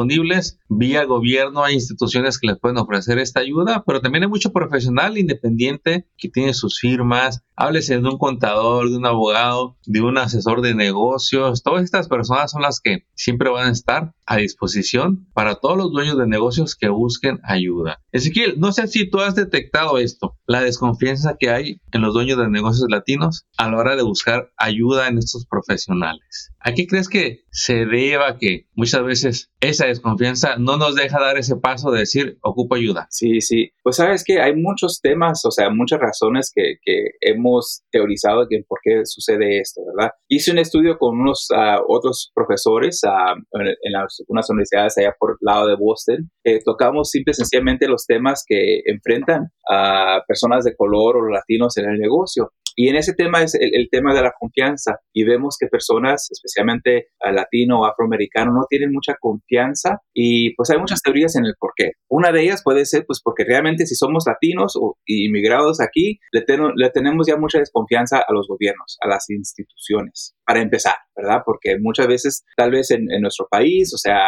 vía 0.69 1.05
gobierno, 1.05 1.65
hay 1.65 1.75
instituciones 1.75 2.39
que 2.39 2.49
les 2.49 2.59
pueden 2.59 2.79
ofrecer 2.79 3.19
esta 3.19 3.41
ayuda, 3.41 3.85
pero 3.87 4.01
también 4.01 4.25
hay 4.25 4.29
mucho 4.29 4.53
profesional 4.53 5.19
independiente 5.19 6.07
que 6.17 6.29
tiene 6.29 6.55
sus 6.55 6.79
firmas. 6.79 7.43
Háblese 7.57 7.99
de 7.99 8.07
un 8.07 8.19
contador, 8.19 8.91
de 8.91 8.97
un 8.97 9.07
abogado, 9.07 9.79
de 9.87 10.03
un 10.03 10.19
asesor 10.19 10.61
de 10.61 10.75
negocios. 10.75 11.63
Todas 11.63 11.85
estas 11.85 12.09
personas 12.09 12.51
son 12.51 12.63
las 12.63 12.81
que 12.81 13.07
siempre 13.15 13.49
van 13.49 13.69
a 13.69 13.73
estar 13.73 14.13
a 14.27 14.37
disposición 14.37 15.27
para 15.33 15.55
todos 15.55 15.79
los 15.79 15.93
dueños 15.93 16.19
de 16.19 16.27
negocios 16.27 16.75
que 16.75 16.89
busquen 16.89 17.41
ayuda. 17.45 18.01
Ezequiel, 18.13 18.59
no 18.59 18.73
sé 18.73 18.87
si 18.89 19.09
tú 19.09 19.21
has 19.21 19.35
detectado 19.35 19.99
esto, 19.99 20.37
la 20.47 20.61
desconfianza 20.61 21.37
que 21.39 21.51
hay 21.51 21.81
en 21.93 22.03
los 22.03 22.13
dueños 22.13 22.39
de 22.39 22.49
negocios 22.49 22.89
latinos 22.91 23.47
a 23.57 23.71
la 23.71 23.79
hora 23.79 23.97
de 23.97 24.03
buscar 24.03 24.51
ayuda 24.59 25.09
en 25.09 25.19
estos 25.19 25.47
profesionales. 25.47 26.53
¿A 26.61 26.75
qué 26.75 26.87
crees 26.87 27.09
que 27.09 27.45
se 27.51 27.87
deba 27.87 28.39
que 28.39 28.67
muchas 28.75 29.05
veces 29.05 29.53
esa 29.77 29.87
desconfianza 29.87 30.57
no 30.57 30.77
nos 30.77 30.95
deja 30.95 31.21
dar 31.21 31.37
ese 31.39 31.57
paso 31.57 31.91
de 31.91 32.01
decir, 32.01 32.39
ocupo 32.43 32.75
ayuda? 32.75 33.07
Sí, 33.11 33.41
sí. 33.41 33.71
Pues 33.83 33.97
sabes 33.97 34.25
que 34.25 34.41
hay 34.41 34.55
muchos 34.57 35.01
temas, 35.01 35.45
o 35.45 35.51
sea, 35.51 35.71
muchas 35.71 36.01
razones 36.01 36.51
que, 36.55 36.77
que 36.83 37.11
hemos 37.21 37.83
teorizado 37.91 38.47
de 38.47 38.65
por 38.67 38.79
qué 38.83 39.03
sucede 39.05 39.61
esto, 39.61 39.83
¿verdad? 39.95 40.11
Hice 40.29 40.51
un 40.51 40.59
estudio 40.59 40.99
con 40.99 41.21
unos 41.21 41.49
uh, 41.51 41.83
otros 41.89 42.33
profesores 42.35 43.01
uh, 43.05 43.61
en, 43.61 43.69
en 43.69 43.93
las, 43.93 44.23
unas 44.29 44.49
universidades 44.51 44.99
allá 44.99 45.15
por 45.19 45.33
el 45.33 45.37
lado 45.41 45.69
de 45.69 45.77
Boston. 45.77 46.31
Eh, 46.45 46.61
tocamos 46.65 47.11
simple 47.11 47.33
y 47.33 47.35
sencillamente 47.35 47.89
los 47.89 48.07
temas 48.07 48.45
que 48.47 48.81
enfrentan 48.87 49.51
a 49.69 50.23
personas 50.27 50.65
de 50.65 50.77
color 50.77 51.17
o 51.17 51.29
latinos 51.29 51.77
en 51.79 51.91
el 51.91 51.99
negocio. 51.99 52.53
Y 52.79 52.91
en 52.91 52.97
ese 52.97 53.15
tema 53.15 53.43
es 53.43 53.55
el, 53.59 53.89
tema 53.91 54.15
de 54.15 54.21
la 54.21 54.35
confianza. 54.39 55.01
Y 55.15 55.25
vemos 55.25 55.57
que 55.59 55.67
personas, 55.67 56.29
especialmente 56.31 57.07
latino 57.25 57.81
o 57.81 57.87
afroamericano, 57.87 58.53
no 58.53 58.67
tienen 58.69 58.93
mucha 58.93 59.15
confianza. 59.19 60.03
Y 60.13 60.55
pues 60.57 60.69
hay 60.71 60.79
muchas 60.79 61.01
teorías 61.01 61.37
en 61.37 61.47
el 61.47 61.55
por 61.59 61.73
qué. 61.75 61.93
Una 62.11 62.33
de 62.33 62.43
ellas 62.43 62.63
puede 62.63 62.85
ser 62.85 63.07
pues 63.07 63.21
porque 63.25 63.45
realmente 63.45 63.87
si 63.87 63.95
somos 63.95 64.25
latinos 64.27 64.75
o 64.79 64.99
inmigrados 65.07 65.81
aquí, 65.81 66.19
le, 66.33 66.45
le 66.75 66.91
tenemos 66.91 67.27
ya 67.27 67.39
mucha 67.39 67.59
desconfianza 67.59 68.19
a 68.19 68.33
los 68.35 68.47
gobiernos, 68.47 68.99
a 69.01 69.09
las 69.09 69.31
instituciones, 69.31 70.37
para 70.45 70.61
empezar, 70.61 70.97
¿verdad? 71.17 71.41
Porque 71.47 71.79
muchas 71.81 72.07
veces, 72.09 72.45
tal 72.59 72.73
vez 72.73 72.91
en, 72.91 73.07
nuestro 73.21 73.49
país, 73.51 73.95
o 73.95 73.99
sea, 73.99 74.21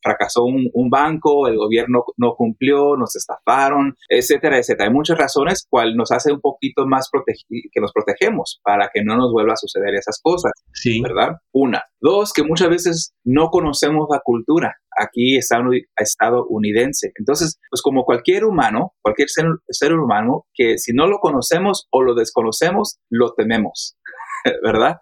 fracasó 0.00 0.44
un, 0.44 0.70
un, 0.72 0.88
banco, 0.88 1.48
el 1.48 1.56
gobierno 1.56 2.04
no 2.16 2.34
cumplió, 2.36 2.96
nos 2.96 3.16
estafaron, 3.16 3.96
etcétera, 4.08 4.58
etcétera. 4.58 4.77
Hay 4.84 4.90
muchas 4.90 5.18
razones 5.18 5.66
cual 5.68 5.96
nos 5.96 6.12
hace 6.12 6.32
un 6.32 6.40
poquito 6.40 6.86
más 6.86 7.08
que 7.48 7.80
nos 7.80 7.92
protegemos 7.92 8.60
para 8.62 8.90
que 8.92 9.02
no 9.02 9.16
nos 9.16 9.32
vuelva 9.32 9.54
a 9.54 9.56
suceder 9.56 9.94
esas 9.94 10.20
cosas, 10.22 10.52
sí. 10.72 11.00
¿verdad? 11.02 11.36
Una. 11.52 11.84
Dos, 12.00 12.32
que 12.32 12.44
muchas 12.44 12.68
veces 12.68 13.14
no 13.24 13.48
conocemos 13.50 14.06
la 14.10 14.20
cultura 14.22 14.76
aquí 14.98 15.36
estadounidense. 15.36 17.12
Entonces, 17.16 17.58
pues 17.70 17.82
como 17.82 18.04
cualquier 18.04 18.44
humano, 18.44 18.94
cualquier 19.02 19.28
ser, 19.28 19.46
ser 19.68 19.92
humano, 19.94 20.46
que 20.54 20.78
si 20.78 20.92
no 20.92 21.06
lo 21.06 21.18
conocemos 21.18 21.88
o 21.90 22.02
lo 22.02 22.14
desconocemos, 22.14 22.98
lo 23.10 23.32
tememos, 23.34 23.96
¿verdad? 24.62 24.98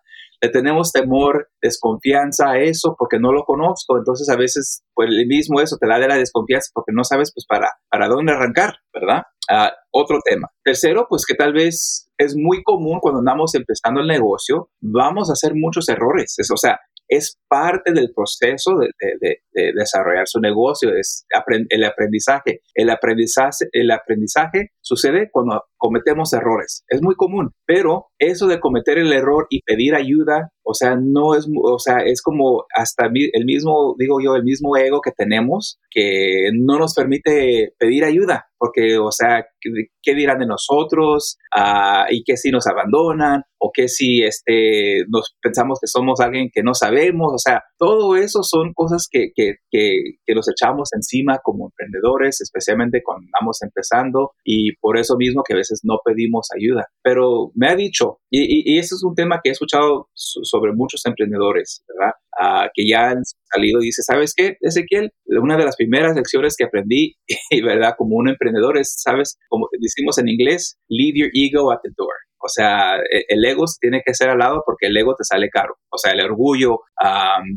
Le 0.46 0.52
tenemos 0.52 0.92
temor, 0.92 1.48
desconfianza 1.60 2.50
a 2.50 2.58
eso 2.58 2.94
porque 2.98 3.18
no 3.18 3.32
lo 3.32 3.44
conozco. 3.44 3.98
Entonces 3.98 4.28
a 4.28 4.36
veces, 4.36 4.82
pues 4.94 5.08
el 5.10 5.26
mismo 5.26 5.60
eso 5.60 5.76
te 5.78 5.88
da 5.88 5.98
de 5.98 6.08
la 6.08 6.16
desconfianza 6.16 6.70
porque 6.72 6.92
no 6.94 7.04
sabes 7.04 7.32
pues 7.34 7.46
para, 7.46 7.68
para 7.90 8.08
dónde 8.08 8.32
arrancar, 8.32 8.76
¿verdad? 8.92 9.22
Ah, 9.50 9.72
otro 9.90 10.18
tema. 10.24 10.48
Tercero, 10.64 11.06
pues 11.08 11.24
que 11.26 11.34
tal 11.34 11.52
vez 11.52 12.10
es 12.18 12.34
muy 12.36 12.62
común 12.62 12.98
cuando 13.00 13.20
andamos 13.20 13.54
empezando 13.54 14.00
el 14.00 14.06
negocio, 14.06 14.70
vamos 14.80 15.30
a 15.30 15.34
hacer 15.34 15.52
muchos 15.54 15.88
errores. 15.88 16.34
Es, 16.38 16.50
o 16.50 16.56
sea, 16.56 16.78
es 17.08 17.38
parte 17.48 17.92
del 17.92 18.12
proceso 18.14 18.72
de, 18.78 19.40
desarrollar 19.74 20.26
su 20.26 20.40
negocio, 20.40 20.94
es 20.94 21.26
el 21.68 21.84
aprendizaje. 21.84 22.62
El 22.74 22.90
aprendizaje, 22.90 23.66
el 23.72 23.90
aprendizaje 23.90 24.70
sucede 24.80 25.30
cuando 25.30 25.64
cometemos 25.76 26.32
errores. 26.32 26.84
Es 26.88 27.02
muy 27.02 27.14
común, 27.14 27.52
pero 27.64 28.08
eso 28.18 28.46
de 28.46 28.60
cometer 28.60 28.98
el 28.98 29.12
error 29.12 29.46
y 29.50 29.62
pedir 29.62 29.94
ayuda, 29.94 30.50
o 30.62 30.74
sea, 30.74 30.96
no 30.96 31.34
es, 31.34 31.46
o 31.62 31.78
sea, 31.78 31.98
es 32.04 32.22
como 32.22 32.64
hasta 32.74 33.06
el 33.06 33.44
mismo, 33.44 33.94
digo 33.98 34.18
yo, 34.22 34.34
el 34.34 34.44
mismo 34.44 34.76
ego 34.76 35.00
que 35.00 35.12
tenemos 35.12 35.78
que 35.90 36.50
no 36.52 36.78
nos 36.78 36.94
permite 36.94 37.72
pedir 37.78 38.04
ayuda, 38.04 38.46
porque, 38.58 38.98
o 38.98 39.12
sea, 39.12 39.46
¿qué, 39.60 40.14
dirán 40.14 40.38
de 40.38 40.46
nosotros? 40.46 41.38
Ah, 41.54 42.06
¿Y 42.10 42.22
qué 42.24 42.36
si 42.36 42.50
nos 42.50 42.66
abandonan? 42.66 43.42
¿O 43.58 43.70
qué 43.72 43.88
si 43.88 44.22
este, 44.22 45.04
nos 45.08 45.36
pensamos 45.40 45.78
que 45.80 45.86
somos 45.86 46.20
alguien 46.20 46.50
que 46.52 46.62
no 46.62 46.74
sabemos? 46.74 47.32
O 47.34 47.38
sea, 47.38 47.62
todo 47.78 48.16
eso 48.16 48.42
son 48.42 48.72
cosas 48.74 49.08
que, 49.10 49.30
que, 49.34 49.56
que, 49.70 49.98
que 50.24 50.34
nos 50.34 50.48
echamos 50.48 50.90
encima 50.94 51.38
como 51.42 51.66
emprendedores, 51.66 52.40
especialmente 52.40 53.02
cuando 53.04 53.26
estamos 53.26 53.62
empezando, 53.62 54.32
y 54.44 54.74
por 54.76 54.98
eso 54.98 55.16
mismo 55.16 55.42
que 55.42 55.54
a 55.54 55.58
veces 55.58 55.80
no 55.84 55.98
pedimos 56.04 56.48
ayuda. 56.54 56.86
Pero 57.02 57.50
me 57.54 57.68
ha 57.68 57.76
dicho, 57.76 58.05
y, 58.30 58.74
y, 58.74 58.78
es 58.78 58.92
un 59.02 59.14
tema 59.14 59.40
que 59.42 59.50
he 59.50 59.52
escuchado 59.52 60.08
sobre 60.14 60.72
muchos 60.72 61.04
emprendedores, 61.06 61.84
¿verdad? 61.88 62.12
Ah, 62.38 62.68
que 62.74 62.86
ya 62.86 63.10
han 63.10 63.22
salido 63.52 63.80
y 63.80 63.86
dice, 63.86 64.02
¿sabes 64.02 64.34
qué, 64.36 64.56
Ezequiel? 64.60 65.10
Una 65.26 65.56
de 65.56 65.64
las 65.64 65.76
primeras 65.76 66.14
lecciones 66.14 66.54
que 66.56 66.64
aprendí, 66.64 67.14
y 67.50 67.60
verdad, 67.62 67.94
como 67.96 68.16
un 68.16 68.28
emprendedor 68.28 68.78
es, 68.78 68.94
¿sabes? 68.98 69.38
Como 69.48 69.68
decimos 69.80 70.18
en 70.18 70.28
inglés, 70.28 70.78
leave 70.88 71.18
your 71.18 71.30
ego 71.32 71.72
at 71.72 71.80
the 71.82 71.90
door. 71.96 72.14
O 72.38 72.48
sea, 72.48 72.98
e, 72.98 73.24
el 73.28 73.44
ego 73.44 73.64
tiene 73.80 74.02
que 74.04 74.14
ser 74.14 74.28
al 74.28 74.38
lado 74.38 74.62
porque 74.66 74.86
el 74.86 74.96
ego 74.96 75.14
te 75.16 75.24
sale 75.24 75.48
caro. 75.48 75.76
O 75.90 75.98
sea, 75.98 76.12
el 76.12 76.20
orgullo 76.20 76.80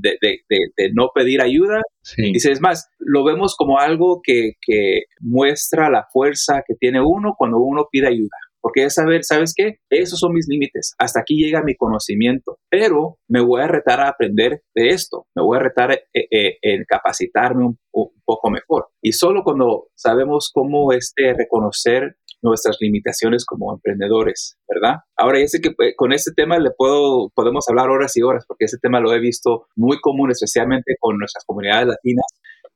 de, 0.02 0.18
de, 0.22 0.40
de, 0.50 0.92
no 0.94 1.10
pedir 1.14 1.42
ayuda. 1.42 1.82
Sí. 2.02 2.32
Dice, 2.32 2.52
es 2.52 2.62
más, 2.62 2.90
lo 3.00 3.24
vemos 3.24 3.56
como 3.58 3.80
algo 3.80 4.22
que, 4.24 4.54
que 4.62 5.04
muestra 5.20 5.90
la 5.90 6.08
fuerza 6.12 6.64
que 6.66 6.76
tiene 6.76 7.02
uno 7.02 7.34
cuando 7.38 7.60
uno 7.60 7.88
pide 7.92 8.08
ayuda 8.08 8.38
porque 8.62 8.86
es 8.86 8.94
saber, 8.96 9.24
¿sabes 9.24 9.54
qué? 9.56 9.78
Esos 9.90 10.20
son 10.20 10.34
mis 10.34 10.48
límites, 10.48 10.94
hasta 10.98 11.22
aquí 11.22 11.36
llega 11.36 11.64
mi 11.64 11.76
conocimiento, 11.76 12.60
pero 12.70 13.18
me 13.28 13.42
voy 13.42 13.62
a 13.62 13.68
retar 13.68 14.02
a 14.02 14.10
aprender 14.10 14.62
de 14.76 14.90
esto, 14.90 15.28
me 15.36 15.44
voy 15.44 15.58
a 15.58 15.62
retar 15.62 15.92
eh, 15.92 16.04
eh, 16.14 16.58
en 16.62 16.84
capacitarme 16.88 17.66
un, 17.66 17.78
poco 18.26 18.52
mejor. 18.52 18.90
Y 19.02 19.14
solo 19.14 19.42
cuando 19.44 19.88
sabemos 19.96 20.52
cómo 20.54 20.94
este, 20.94 21.34
reconocer 21.34 22.16
nuestras 22.42 22.78
limitaciones 22.80 23.46
como 23.46 23.74
emprendedores, 23.74 24.58
¿verdad? 24.68 25.00
Ahora, 25.18 25.40
ya 25.40 25.48
sé 25.48 25.60
que 25.62 25.70
eh, 25.70 25.96
con 25.96 26.14
este 26.14 26.32
tema 26.36 26.58
le 26.60 26.70
puedo, 26.78 27.30
podemos 27.34 27.66
hablar 27.68 27.90
horas 27.90 28.16
y 28.16 28.22
horas, 28.22 28.46
porque 28.48 28.66
ese 28.66 28.78
tema 28.82 29.00
lo 29.00 29.14
he 29.14 29.20
visto 29.20 29.68
muy 29.76 30.00
común, 30.00 30.32
especialmente 30.32 30.96
con 31.00 31.18
nuestras 31.18 31.44
comunidades 31.46 31.88
latinas, 31.88 32.26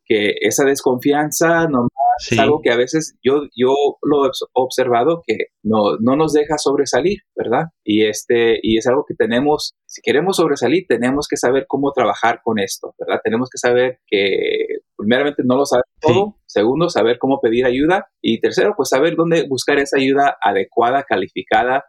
que 0.06 0.34
esa 0.42 0.66
desconfianza 0.66 1.68
no 1.68 1.88
es 2.20 2.40
algo 2.40 2.62
que 2.62 2.72
a 2.72 2.78
veces 2.78 3.16
yo, 3.24 3.44
yo 3.56 3.74
lo 4.02 4.26
he 4.26 4.30
observado 4.54 5.24
que 5.26 5.38
no, 5.64 5.98
no 6.00 6.16
nos 6.16 6.34
deja 6.34 6.58
sobresalir, 6.58 7.20
¿verdad? 7.36 7.66
Y, 7.84 8.06
este, 8.06 8.60
y 8.62 8.78
es 8.78 8.88
algo 8.88 9.06
que 9.08 9.16
tenemos, 9.16 9.74
si 9.86 10.02
queremos 10.02 10.38
sobresalir, 10.38 10.86
tenemos 10.88 11.28
que 11.28 11.38
saber 11.38 11.66
cómo 11.68 11.92
trabajar 11.92 12.42
con 12.44 12.60
esto, 12.60 12.94
¿verdad? 13.00 13.22
Tenemos 13.24 13.50
que 13.50 13.58
saber 13.58 14.00
que 14.08 14.82
primeramente 15.04 15.44
no 15.46 15.56
lo 15.58 15.66
sabemos 15.66 15.88
todo, 16.02 16.38
segundo, 16.46 16.90
saber 16.90 17.18
cómo 17.18 17.40
pedir 17.42 17.66
ayuda 17.66 18.08
y 18.22 18.40
tercero, 18.42 18.74
pues 18.76 18.90
saber 18.90 19.16
dónde 19.16 19.48
buscar 19.48 19.80
esa 19.80 19.98
ayuda 19.98 20.38
adecuada, 20.42 21.04
calificada, 21.04 21.86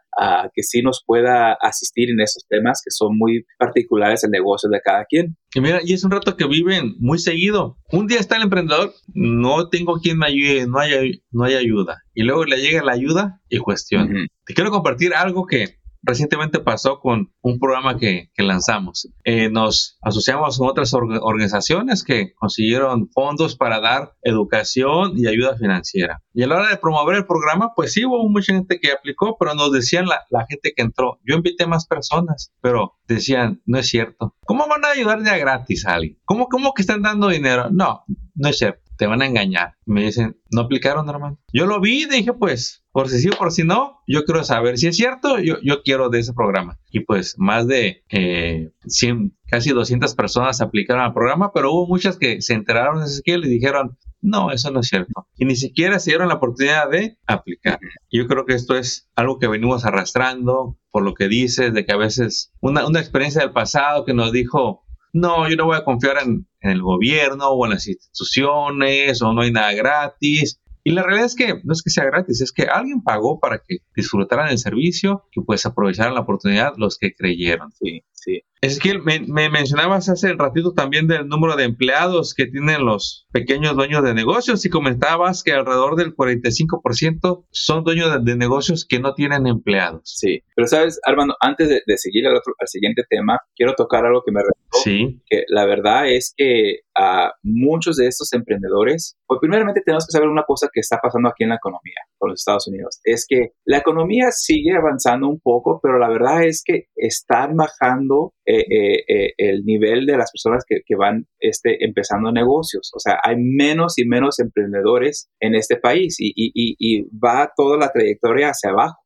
que 0.53 0.63
sí 0.63 0.81
nos 0.81 1.03
pueda 1.05 1.57
asistir 1.61 2.09
en 2.09 2.21
esos 2.21 2.45
temas 2.47 2.81
que 2.83 2.91
son 2.91 3.17
muy 3.17 3.45
particulares 3.57 4.23
el 4.23 4.31
negocio 4.31 4.69
de 4.69 4.79
cada 4.81 5.05
quien. 5.05 5.37
Y 5.53 5.61
mira, 5.61 5.79
y 5.83 5.93
es 5.93 6.03
un 6.03 6.11
rato 6.11 6.37
que 6.37 6.47
viven 6.47 6.95
muy 6.99 7.19
seguido. 7.19 7.77
Un 7.91 8.07
día 8.07 8.19
está 8.19 8.37
el 8.37 8.43
emprendedor, 8.43 8.93
no 9.13 9.69
tengo 9.69 9.99
quien 9.99 10.17
me 10.17 10.27
ayude, 10.27 10.67
no 10.67 10.79
hay, 10.79 11.23
no 11.31 11.43
hay 11.43 11.55
ayuda. 11.55 12.01
Y 12.13 12.23
luego 12.23 12.45
le 12.45 12.57
llega 12.57 12.83
la 12.83 12.93
ayuda 12.93 13.41
y 13.49 13.57
cuestión. 13.57 14.27
Te 14.45 14.53
quiero 14.53 14.71
compartir 14.71 15.13
algo 15.13 15.45
que 15.45 15.77
recientemente 16.05 16.59
pasó 16.59 16.99
con 16.99 17.33
un 17.41 17.59
programa 17.59 17.97
que, 17.97 18.29
que 18.33 18.43
lanzamos. 18.43 19.09
Eh, 19.23 19.49
nos 19.49 19.97
asociamos 20.01 20.57
con 20.57 20.69
otras 20.69 20.93
organizaciones 20.93 22.03
que 22.03 22.33
consiguieron 22.35 23.09
fondos 23.11 23.55
para 23.55 23.79
dar 23.79 24.13
educación 24.21 25.13
y 25.15 25.27
ayuda 25.27 25.57
financiera. 25.57 26.21
Y 26.33 26.43
a 26.43 26.47
la 26.47 26.55
hora 26.55 26.69
de 26.69 26.77
promover 26.77 27.17
el 27.17 27.25
programa, 27.25 27.73
pues 27.75 27.93
sí 27.93 28.05
hubo 28.05 28.27
mucha 28.29 28.53
gente 28.53 28.79
que 28.79 28.91
aplicó, 28.91 29.37
pero 29.39 29.55
nos 29.55 29.71
decían 29.71 30.05
la, 30.05 30.21
la 30.29 30.45
gente 30.47 30.73
que 30.75 30.83
entró, 30.83 31.19
yo 31.25 31.35
invité 31.35 31.65
más 31.65 31.87
personas, 31.87 32.53
pero 32.61 32.93
decían, 33.07 33.61
no 33.65 33.79
es 33.79 33.87
cierto. 33.87 34.35
¿Cómo 34.45 34.67
van 34.67 34.85
a 34.85 34.89
ayudar 34.89 35.21
de 35.21 35.39
gratis 35.39 35.85
a 35.85 35.95
alguien? 35.95 36.19
¿Cómo, 36.25 36.47
¿Cómo 36.47 36.73
que 36.73 36.81
están 36.81 37.01
dando 37.01 37.29
dinero? 37.29 37.69
No, 37.71 38.03
no 38.35 38.49
es 38.49 38.57
cierto 38.57 38.84
te 38.97 39.07
van 39.07 39.21
a 39.21 39.25
engañar. 39.25 39.75
Me 39.85 40.03
dicen, 40.03 40.37
no 40.51 40.61
aplicaron, 40.61 41.09
hermano. 41.09 41.39
Yo 41.53 41.65
lo 41.65 41.79
vi 41.79 42.03
y 42.03 42.05
dije, 42.05 42.33
pues, 42.33 42.83
por 42.91 43.09
si 43.09 43.19
sí 43.19 43.29
o 43.29 43.37
por 43.37 43.51
si 43.51 43.63
no, 43.63 43.99
yo 44.07 44.23
quiero 44.23 44.43
saber 44.43 44.77
si 44.77 44.87
es 44.87 44.95
cierto, 44.95 45.39
yo, 45.39 45.55
yo 45.61 45.83
quiero 45.83 46.09
de 46.09 46.19
ese 46.19 46.33
programa. 46.33 46.79
Y 46.91 47.01
pues 47.01 47.35
más 47.37 47.67
de 47.67 48.03
eh, 48.09 48.71
100, 48.85 49.35
casi 49.47 49.71
200 49.71 50.15
personas 50.15 50.61
aplicaron 50.61 51.03
al 51.03 51.13
programa, 51.13 51.51
pero 51.53 51.73
hubo 51.73 51.87
muchas 51.87 52.17
que 52.17 52.41
se 52.41 52.53
enteraron 52.53 52.99
de 52.99 53.05
ese 53.05 53.17
skill 53.17 53.43
y 53.45 53.49
dijeron, 53.49 53.97
no, 54.21 54.51
eso 54.51 54.71
no 54.71 54.79
es 54.79 54.87
cierto. 54.87 55.27
Y 55.37 55.45
ni 55.45 55.55
siquiera 55.55 55.99
se 55.99 56.11
dieron 56.11 56.29
la 56.29 56.35
oportunidad 56.35 56.89
de 56.89 57.17
aplicar. 57.27 57.79
Yo 58.09 58.27
creo 58.27 58.45
que 58.45 58.53
esto 58.53 58.75
es 58.75 59.09
algo 59.15 59.39
que 59.39 59.47
venimos 59.47 59.85
arrastrando 59.85 60.77
por 60.89 61.03
lo 61.03 61.13
que 61.13 61.27
dices, 61.27 61.73
de 61.73 61.85
que 61.85 61.91
a 61.91 61.97
veces 61.97 62.53
una, 62.61 62.87
una 62.87 63.01
experiencia 63.01 63.41
del 63.41 63.51
pasado 63.51 64.05
que 64.05 64.13
nos 64.13 64.31
dijo, 64.31 64.84
no, 65.15 65.49
yo 65.49 65.55
no 65.55 65.65
voy 65.65 65.77
a 65.77 65.85
confiar 65.85 66.17
en, 66.23 66.45
el 66.59 66.81
gobierno 66.81 67.49
o 67.49 67.65
en 67.65 67.71
las 67.71 67.87
instituciones 67.87 69.21
o 69.21 69.33
no 69.33 69.41
hay 69.41 69.51
nada 69.51 69.71
gratis. 69.73 70.59
Y 70.83 70.91
la 70.91 71.03
realidad 71.03 71.25
es 71.25 71.35
que 71.35 71.61
no 71.63 71.73
es 71.73 71.81
que 71.81 71.89
sea 71.89 72.05
gratis, 72.05 72.41
es 72.41 72.51
que 72.51 72.63
alguien 72.63 73.01
pagó 73.01 73.39
para 73.39 73.57
que 73.57 73.77
disfrutaran 73.95 74.49
el 74.49 74.57
servicio 74.59 75.23
y 75.31 75.41
pues 75.41 75.65
aprovecharan 75.65 76.13
la 76.13 76.21
oportunidad 76.21 76.73
los 76.77 76.99
que 76.99 77.15
creyeron. 77.15 77.71
Sí, 77.71 78.03
sí. 78.11 78.43
Es 78.61 78.79
que 78.79 78.97
me, 78.97 79.49
mencionabas 79.49 80.09
hace 80.09 80.31
un 80.31 80.39
ratito 80.39 80.73
también 80.73 81.07
del 81.07 81.27
número 81.27 81.55
de 81.55 81.65
empleados 81.65 82.33
que 82.33 82.47
tienen 82.47 82.83
los 82.83 83.27
pequeños 83.31 83.75
dueños 83.75 84.03
de 84.03 84.15
negocios 84.15 84.65
y 84.65 84.69
comentabas 84.69 85.43
que 85.43 85.53
alrededor 85.53 85.95
del 85.95 86.15
45% 86.15 87.45
son 87.51 87.83
dueños 87.83 88.25
de, 88.25 88.35
negocios 88.35 88.85
que 88.87 88.99
no 88.99 89.13
tienen 89.13 89.45
empleados. 89.45 90.01
Sí, 90.05 90.41
pero 90.55 90.67
sabes, 90.67 90.99
Armando, 91.05 91.35
antes 91.41 91.69
de, 91.69 91.97
seguir 91.97 92.25
al, 92.25 92.35
otro, 92.35 92.53
al 92.59 92.67
siguiente 92.67 93.03
tema, 93.07 93.39
quiero 93.55 93.75
tocar 93.75 94.05
algo 94.05 94.23
que 94.25 94.31
me. 94.31 94.41
Sí. 94.83 95.21
Que 95.27 95.43
la 95.47 95.65
verdad 95.65 96.09
es 96.09 96.33
que 96.35 96.79
a 96.97 97.33
muchos 97.43 97.97
de 97.97 98.07
estos 98.07 98.31
emprendedores, 98.33 99.17
pues 99.27 99.39
primeramente 99.41 99.81
tenemos 99.85 100.05
que 100.05 100.13
saber 100.13 100.29
una 100.29 100.43
cosa 100.43 100.69
que 100.71 100.79
está 100.79 100.97
pasando 101.01 101.29
aquí 101.29 101.43
en 101.43 101.49
la 101.49 101.55
economía 101.55 101.99
con 102.17 102.29
los 102.29 102.39
Estados 102.39 102.67
Unidos. 102.67 102.99
Es 103.03 103.25
que 103.27 103.51
la 103.65 103.77
economía 103.77 104.31
sigue 104.31 104.75
avanzando 104.75 105.27
un 105.27 105.39
poco, 105.39 105.79
pero 105.83 105.99
la 105.99 106.09
verdad 106.09 106.45
es 106.45 106.63
que 106.65 106.85
están 106.95 107.55
bajando 107.55 108.33
eh, 108.45 108.59
eh, 108.59 109.03
eh, 109.07 109.33
el 109.37 109.65
nivel 109.65 110.05
de 110.05 110.17
las 110.17 110.31
personas 110.31 110.63
que, 110.67 110.81
que, 110.85 110.95
van 110.95 111.27
este, 111.39 111.83
empezando 111.83 112.31
negocios. 112.31 112.91
O 112.95 112.99
sea, 112.99 113.19
hay 113.23 113.35
menos 113.37 113.97
y 113.97 114.05
menos 114.05 114.39
emprendedores 114.39 115.29
en 115.39 115.55
este 115.55 115.77
país 115.77 116.15
y, 116.19 116.31
y, 116.35 116.75
y 116.79 117.03
va 117.17 117.51
toda 117.55 117.77
la 117.77 117.91
trayectoria 117.91 118.49
hacia 118.49 118.71
abajo. 118.71 119.01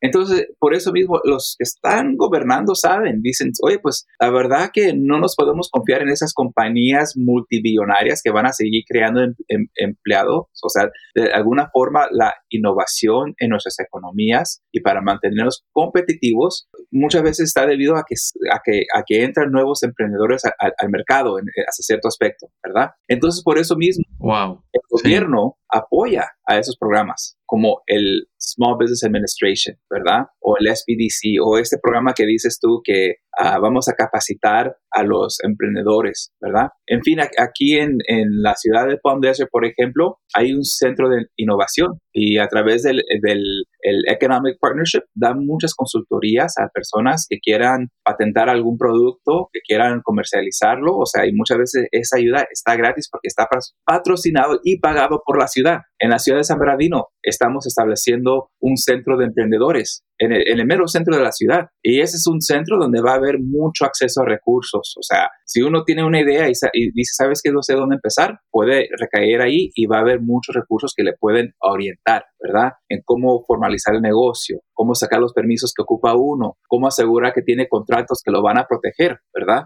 Entonces, 0.00 0.48
por 0.58 0.74
eso 0.74 0.92
mismo, 0.92 1.20
los 1.24 1.56
que 1.58 1.64
están 1.64 2.16
gobernando 2.16 2.74
saben, 2.74 3.20
dicen, 3.22 3.52
oye, 3.62 3.78
pues 3.78 4.06
la 4.18 4.30
verdad 4.30 4.70
que 4.72 4.94
no 4.96 5.18
nos 5.18 5.36
podemos 5.36 5.68
confiar 5.70 6.02
en 6.02 6.08
esas 6.08 6.32
compañías 6.32 7.14
multibillonarias 7.16 8.22
que 8.22 8.30
van 8.30 8.46
a 8.46 8.52
seguir 8.52 8.84
creando 8.88 9.22
em, 9.22 9.34
em, 9.48 9.66
empleados. 9.76 10.46
O 10.62 10.68
sea, 10.68 10.90
de 11.14 11.32
alguna 11.32 11.70
forma, 11.72 12.06
la 12.10 12.34
innovación 12.48 13.34
en 13.38 13.50
nuestras 13.50 13.78
economías 13.80 14.62
y 14.72 14.80
para 14.80 15.02
mantenernos 15.02 15.64
competitivos 15.72 16.68
muchas 16.90 17.22
veces 17.22 17.48
está 17.48 17.66
debido 17.66 17.96
a 17.96 18.04
que, 18.08 18.14
a 18.52 18.60
que, 18.64 18.84
a 18.94 19.02
que 19.06 19.24
entran 19.24 19.50
nuevos 19.50 19.82
emprendedores 19.82 20.42
al 20.44 20.90
mercado 20.90 21.38
en, 21.38 21.44
hasta 21.68 21.82
cierto 21.82 22.08
aspecto, 22.08 22.48
¿verdad? 22.62 22.90
Entonces, 23.08 23.42
por 23.42 23.58
eso 23.58 23.76
mismo, 23.76 24.04
wow. 24.18 24.62
el 24.72 24.80
gobierno 24.88 25.56
apoya 25.68 26.30
a 26.46 26.58
esos 26.58 26.76
programas 26.76 27.36
como 27.46 27.82
el 27.86 28.28
Small 28.40 28.76
Business 28.78 29.04
Administration, 29.04 29.76
¿verdad? 29.90 30.26
O 30.40 30.56
el 30.58 30.74
SBDC, 30.74 31.40
o 31.44 31.58
este 31.58 31.78
programa 31.78 32.14
que 32.14 32.24
dices 32.24 32.58
tú 32.60 32.80
que 32.82 33.16
vamos 33.60 33.88
a 33.88 33.94
capacitar 33.94 34.76
a 34.92 35.02
los 35.02 35.38
emprendedores, 35.44 36.32
¿verdad? 36.40 36.68
En 36.86 37.02
fin, 37.02 37.20
aquí 37.20 37.78
en, 37.78 37.98
en, 38.08 38.42
la 38.42 38.54
ciudad 38.56 38.88
de 38.88 38.98
Palm 39.00 39.20
Desert, 39.20 39.50
por 39.50 39.64
ejemplo, 39.64 40.18
hay 40.34 40.52
un 40.52 40.64
centro 40.64 41.08
de 41.08 41.26
innovación 41.36 41.98
y 42.12 42.38
a 42.38 42.48
través 42.48 42.82
del, 42.82 43.02
del 43.22 43.64
el 43.82 44.02
Economic 44.08 44.58
Partnership 44.60 45.02
dan 45.14 45.46
muchas 45.46 45.74
consultorías 45.74 46.54
a 46.58 46.68
personas 46.68 47.26
que 47.28 47.38
quieran 47.38 47.88
patentar 48.04 48.48
algún 48.48 48.76
producto, 48.76 49.48
que 49.52 49.60
quieran 49.60 50.00
comercializarlo, 50.02 50.96
o 50.96 51.06
sea, 51.06 51.26
y 51.26 51.32
muchas 51.32 51.58
veces 51.58 51.86
esa 51.92 52.16
ayuda 52.18 52.46
está 52.50 52.76
gratis 52.76 53.08
porque 53.10 53.28
está 53.28 53.48
patrocinado 53.84 54.60
y 54.64 54.80
pagado 54.80 55.22
por 55.24 55.38
la 55.38 55.46
ciudad. 55.46 55.78
En 55.98 56.10
la 56.10 56.18
ciudad 56.18 56.38
de 56.38 56.44
San 56.44 56.58
Bernardino 56.58 57.08
estamos 57.22 57.66
estableciendo 57.66 58.50
un 58.60 58.76
centro 58.76 59.16
de 59.16 59.26
emprendedores 59.26 60.04
en 60.20 60.32
el, 60.32 60.66
mero 60.66 60.86
centro 60.86 61.16
de 61.16 61.22
la 61.22 61.32
ciudad. 61.32 61.68
Y 61.82 62.00
ese 62.00 62.16
es 62.16 62.26
un 62.26 62.40
centro 62.40 62.78
donde 62.78 63.00
va 63.00 63.12
a 63.12 63.16
haber 63.16 63.38
mucho 63.40 63.86
acceso 63.86 64.20
a 64.20 64.26
recursos. 64.26 64.94
O 64.98 65.02
sea, 65.02 65.30
si 65.46 65.62
uno 65.62 65.82
tiene 65.84 66.04
una 66.04 66.20
idea 66.20 66.46
y, 66.46 66.52
dice, 66.92 67.12
¿sabes 67.16 67.40
qué? 67.42 67.50
No 67.50 67.62
sé 67.62 67.74
dónde 67.74 67.96
empezar, 67.96 68.38
puede 68.50 68.88
recaer 68.98 69.40
ahí 69.40 69.70
y 69.74 69.86
va 69.86 69.96
a 69.96 70.00
haber 70.02 70.20
muchos 70.20 70.54
recursos 70.54 70.92
que 70.94 71.04
le 71.04 71.14
pueden 71.18 71.54
orientar, 71.60 72.24
¿verdad? 72.38 72.72
En 72.88 73.00
cómo 73.04 73.42
formalizar 73.46 73.94
el 73.94 74.02
negocio, 74.02 74.60
cómo 74.74 74.94
sacar 74.94 75.20
los 75.20 75.32
permisos 75.32 75.72
que 75.74 75.82
ocupa 75.82 76.14
uno, 76.14 76.58
cómo 76.68 76.86
asegurar 76.86 77.32
que 77.32 77.42
tiene 77.42 77.66
contratos 77.66 78.20
que 78.22 78.30
lo 78.30 78.42
van 78.42 78.58
a 78.58 78.66
proteger, 78.68 79.20
¿verdad? 79.34 79.64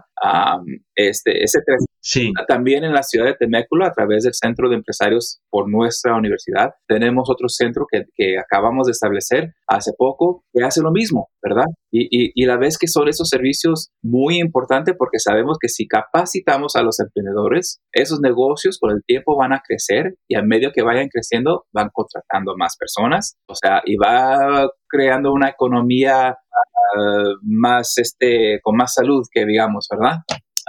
este, 0.95 1.43
ese 1.43 1.59
sí. 2.05 2.31
También 2.47 2.83
en 2.83 2.93
la 2.93 3.03
ciudad 3.03 3.25
de 3.25 3.35
Temécula, 3.35 3.87
a 3.87 3.91
través 3.91 4.23
del 4.23 4.33
Centro 4.33 4.69
de 4.69 4.75
Empresarios 4.75 5.39
por 5.49 5.69
nuestra 5.69 6.15
universidad, 6.15 6.71
tenemos 6.87 7.29
otro 7.29 7.49
centro 7.49 7.85
que, 7.89 8.05
acabamos 8.37 8.87
de 8.87 8.91
establecer 8.91 9.53
hace 9.67 9.91
poco 9.97 10.43
que 10.53 10.63
hace 10.63 10.81
lo 10.81 10.91
mismo, 10.91 11.29
¿verdad? 11.41 11.65
Y, 11.91 12.45
la 12.45 12.57
vez 12.57 12.77
que 12.77 12.87
son 12.87 13.07
esos 13.07 13.29
servicios 13.29 13.89
muy 14.03 14.39
importantes 14.39 14.95
porque 14.97 15.19
sabemos 15.19 15.57
que 15.59 15.67
si 15.67 15.87
capacitamos 15.87 16.75
a 16.75 16.83
los 16.83 16.99
emprendedores, 16.99 17.81
esos 17.91 18.19
negocios 18.19 18.77
con 18.79 18.91
el 18.91 19.01
tiempo 19.05 19.35
van 19.35 19.53
a 19.53 19.61
crecer 19.65 20.15
y 20.27 20.35
a 20.35 20.43
medio 20.43 20.71
que 20.71 20.83
vayan 20.83 21.07
creciendo 21.07 21.65
van 21.73 21.89
contratando 21.91 22.55
más 22.55 22.77
personas, 22.77 23.37
o 23.47 23.55
sea, 23.55 23.81
y 23.85 23.95
va 23.95 24.69
creando 24.87 25.31
una 25.31 25.49
economía 25.49 26.29
ah, 26.29 27.33
más, 27.41 27.97
este, 27.97 28.59
con 28.61 28.75
más 28.75 28.93
salud 28.93 29.23
que 29.31 29.45
digamos, 29.45 29.87
¿verdad? 29.89 30.17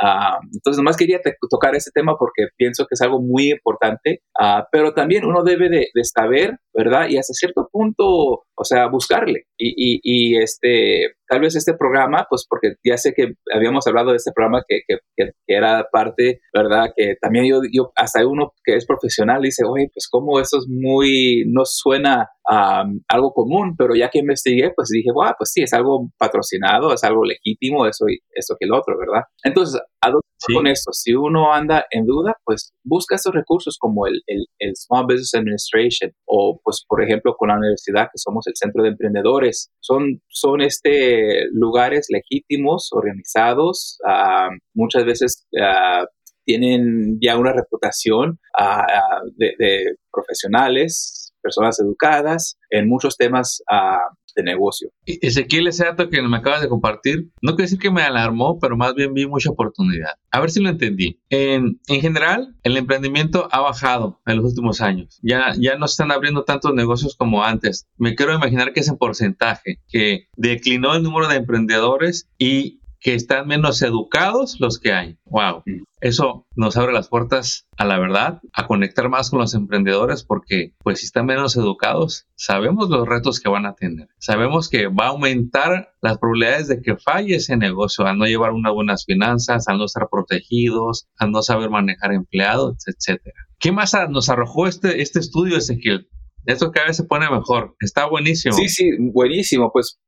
Uh, 0.02 0.37
entonces, 0.52 0.78
nomás 0.78 0.96
quería 0.96 1.20
tocar 1.50 1.74
ese 1.74 1.90
tema 1.94 2.16
porque 2.18 2.48
pienso 2.56 2.85
que 2.85 2.94
es 2.94 3.00
algo 3.00 3.20
muy 3.20 3.50
importante, 3.50 4.22
uh, 4.40 4.62
pero 4.70 4.92
también 4.92 5.24
uno 5.24 5.42
debe 5.42 5.68
de, 5.68 5.88
de, 5.94 6.04
saber, 6.04 6.59
¿verdad? 6.76 7.08
Y 7.08 7.16
hasta 7.16 7.32
cierto 7.32 7.68
punto, 7.72 8.04
o 8.06 8.64
sea, 8.64 8.88
buscarle. 8.88 9.46
Y, 9.56 9.70
y, 9.76 10.00
y, 10.02 10.36
este, 10.36 11.14
tal 11.26 11.40
vez 11.40 11.56
este 11.56 11.74
programa, 11.74 12.26
pues 12.28 12.46
porque 12.48 12.74
ya 12.84 12.96
sé 12.98 13.14
que 13.14 13.34
habíamos 13.54 13.86
hablado 13.86 14.10
de 14.10 14.16
este 14.16 14.32
programa 14.34 14.62
que, 14.68 14.80
que, 14.86 14.98
que 15.16 15.32
era 15.46 15.86
parte, 15.90 16.40
¿verdad? 16.52 16.92
Que 16.94 17.14
también 17.20 17.46
yo, 17.46 17.60
yo, 17.72 17.92
hasta 17.96 18.26
uno 18.26 18.52
que 18.62 18.76
es 18.76 18.86
profesional 18.86 19.40
dice, 19.42 19.64
oye, 19.66 19.88
pues 19.92 20.08
como 20.10 20.38
eso 20.38 20.58
es 20.58 20.66
muy, 20.68 21.44
no 21.46 21.62
suena 21.64 22.28
um, 22.50 23.00
algo 23.08 23.32
común, 23.32 23.74
pero 23.76 23.94
ya 23.94 24.10
que 24.10 24.18
investigué, 24.18 24.72
pues 24.76 24.88
dije, 24.90 25.10
wow, 25.12 25.32
pues 25.38 25.50
sí, 25.52 25.62
es 25.62 25.72
algo 25.72 26.10
patrocinado, 26.18 26.92
es 26.92 27.02
algo 27.04 27.24
legítimo, 27.24 27.86
eso 27.86 28.06
y 28.08 28.18
esto 28.34 28.54
que 28.58 28.66
el 28.66 28.72
otro, 28.72 28.96
¿verdad? 28.98 29.24
Entonces, 29.42 29.80
¿a 30.02 30.08
dónde 30.08 30.26
con 30.54 30.66
esto? 30.66 30.92
Si 30.92 31.14
uno 31.14 31.52
anda 31.52 31.87
en 31.90 32.06
duda, 32.06 32.37
pues 32.44 32.72
busca 32.85 33.16
esos 33.16 33.35
recursos 33.35 33.76
como 33.78 34.06
el, 34.06 34.22
el, 34.26 34.46
el, 34.59 34.76
Small 34.76 35.04
Business 35.04 35.35
Administration 35.35 36.12
o, 36.24 36.61
pues, 36.62 36.85
por 36.87 37.02
ejemplo, 37.02 37.35
con 37.37 37.48
la 37.48 37.56
universidad, 37.56 38.04
que 38.04 38.18
somos 38.18 38.46
el 38.46 38.54
Centro 38.56 38.82
de 38.82 38.90
Emprendedores. 38.90 39.70
Son, 39.80 40.20
son 40.28 40.61
este, 40.61 41.46
lugares 41.52 42.06
legítimos, 42.09 42.90
organizados, 42.92 43.98
uh, 44.04 44.54
muchas 44.74 45.04
veces 45.04 45.46
uh, 45.52 46.06
tienen 46.44 47.18
ya 47.20 47.37
una 47.37 47.52
reputación 47.52 48.38
uh, 48.59 49.30
de, 49.37 49.54
de 49.59 49.96
profesionales 50.12 51.15
personas 51.46 51.78
educadas 51.78 52.59
en 52.70 52.88
muchos 52.88 53.16
temas 53.16 53.62
uh, 53.70 54.14
de 54.35 54.42
negocio. 54.42 54.90
Ezequiel, 55.06 55.68
ese 55.68 55.85
dato 55.85 56.11
que 56.11 56.20
me 56.20 56.37
acabas 56.37 56.61
de 56.61 56.68
compartir, 56.68 57.30
no 57.40 57.52
quiero 57.52 57.62
decir 57.62 57.78
que 57.78 57.90
me 57.90 58.02
alarmó, 58.02 58.59
pero 58.59 58.76
más 58.76 58.94
bien 58.94 59.14
vi 59.14 59.26
mucha 59.26 59.50
oportunidad. 59.50 60.14
A 60.32 60.40
ver 60.40 60.50
si 60.50 60.61
lo 60.61 60.68
entendí. 60.68 61.20
En, 61.30 61.80
en 61.87 62.00
general, 62.00 62.54
el 62.64 62.76
emprendimiento 62.76 63.48
ha 63.52 63.61
bajado 63.61 64.20
en 64.26 64.37
los 64.37 64.46
últimos 64.46 64.80
años. 64.80 65.18
Ya, 65.22 65.54
ya 65.56 65.78
no 65.78 65.87
están 65.87 66.11
abriendo 66.11 66.44
tantos 66.44 66.74
negocios 66.74 67.16
como 67.16 67.44
antes. 67.44 67.87
Me 67.96 68.14
quiero 68.16 68.35
imaginar 68.35 68.72
que 68.72 68.80
es 68.80 68.88
en 68.88 68.98
porcentaje, 68.98 69.80
que 69.88 70.26
declinó 70.37 70.94
el 70.94 71.02
número 71.04 71.28
de 71.28 71.37
emprendedores 71.37 72.28
y 72.38 72.80
que 73.00 73.14
están 73.14 73.46
menos 73.46 73.82
educados 73.82 74.56
los 74.61 74.78
que 74.80 74.92
hay. 74.92 75.18
Wow. 75.24 75.62
Eso 76.00 76.46
nos 76.54 76.76
abre 76.76 76.92
las 76.92 77.09
puertas 77.09 77.66
a 77.76 77.85
la 77.85 77.98
verdad, 77.98 78.40
a 78.52 78.66
conectar 78.66 79.09
más 79.09 79.30
con 79.30 79.40
los 79.40 79.54
emprendedores 79.54 80.24
porque 80.24 80.74
pues 80.82 81.00
si 81.00 81.06
están 81.06 81.26
menos 81.26 81.56
educados, 81.56 82.26
sabemos 82.35 82.90
los 82.90 83.09
retos 83.09 83.40
que 83.40 83.48
van 83.48 83.66
a 83.66 83.74
tener. 83.74 84.09
Sabemos 84.18 84.68
que 84.68 84.88
va 84.88 85.06
a 85.06 85.11
aumentar 85.11 85.94
las 86.02 86.18
probabilidades 86.18 86.68
de 86.68 86.82
que 86.82 86.96
falle 86.96 87.37
ese 87.37 87.56
negocio 87.56 88.06
al 88.06 88.18
no 88.18 88.26
llevar 88.26 88.52
unas 88.52 88.72
buenas 88.72 89.04
finanzas, 89.04 89.68
al 89.68 89.78
no 89.78 89.87
estar 89.87 90.09
protegidos, 90.11 91.09
al 91.18 91.30
no 91.30 91.42
saber 91.42 91.70
manejar 91.70 92.12
empleados, 92.12 92.85
etcétera. 92.87 93.46
¿Qué 93.59 93.72
más 93.72 93.96
nos 94.11 94.28
arrojó 94.28 94.66
este, 94.66 95.00
este 95.00 95.18
estudio, 95.18 95.56
Ezequiel? 95.56 96.09
Esto 96.46 96.70
cada 96.70 96.87
vez 96.87 96.96
se 96.96 97.04
pone 97.04 97.28
mejor. 97.28 97.74
Está 97.80 98.06
buenísimo. 98.09 98.54
Sí, 98.54 98.68
sí, 98.68 98.90
buenísimo. 98.98 99.70
Pues 99.72 99.98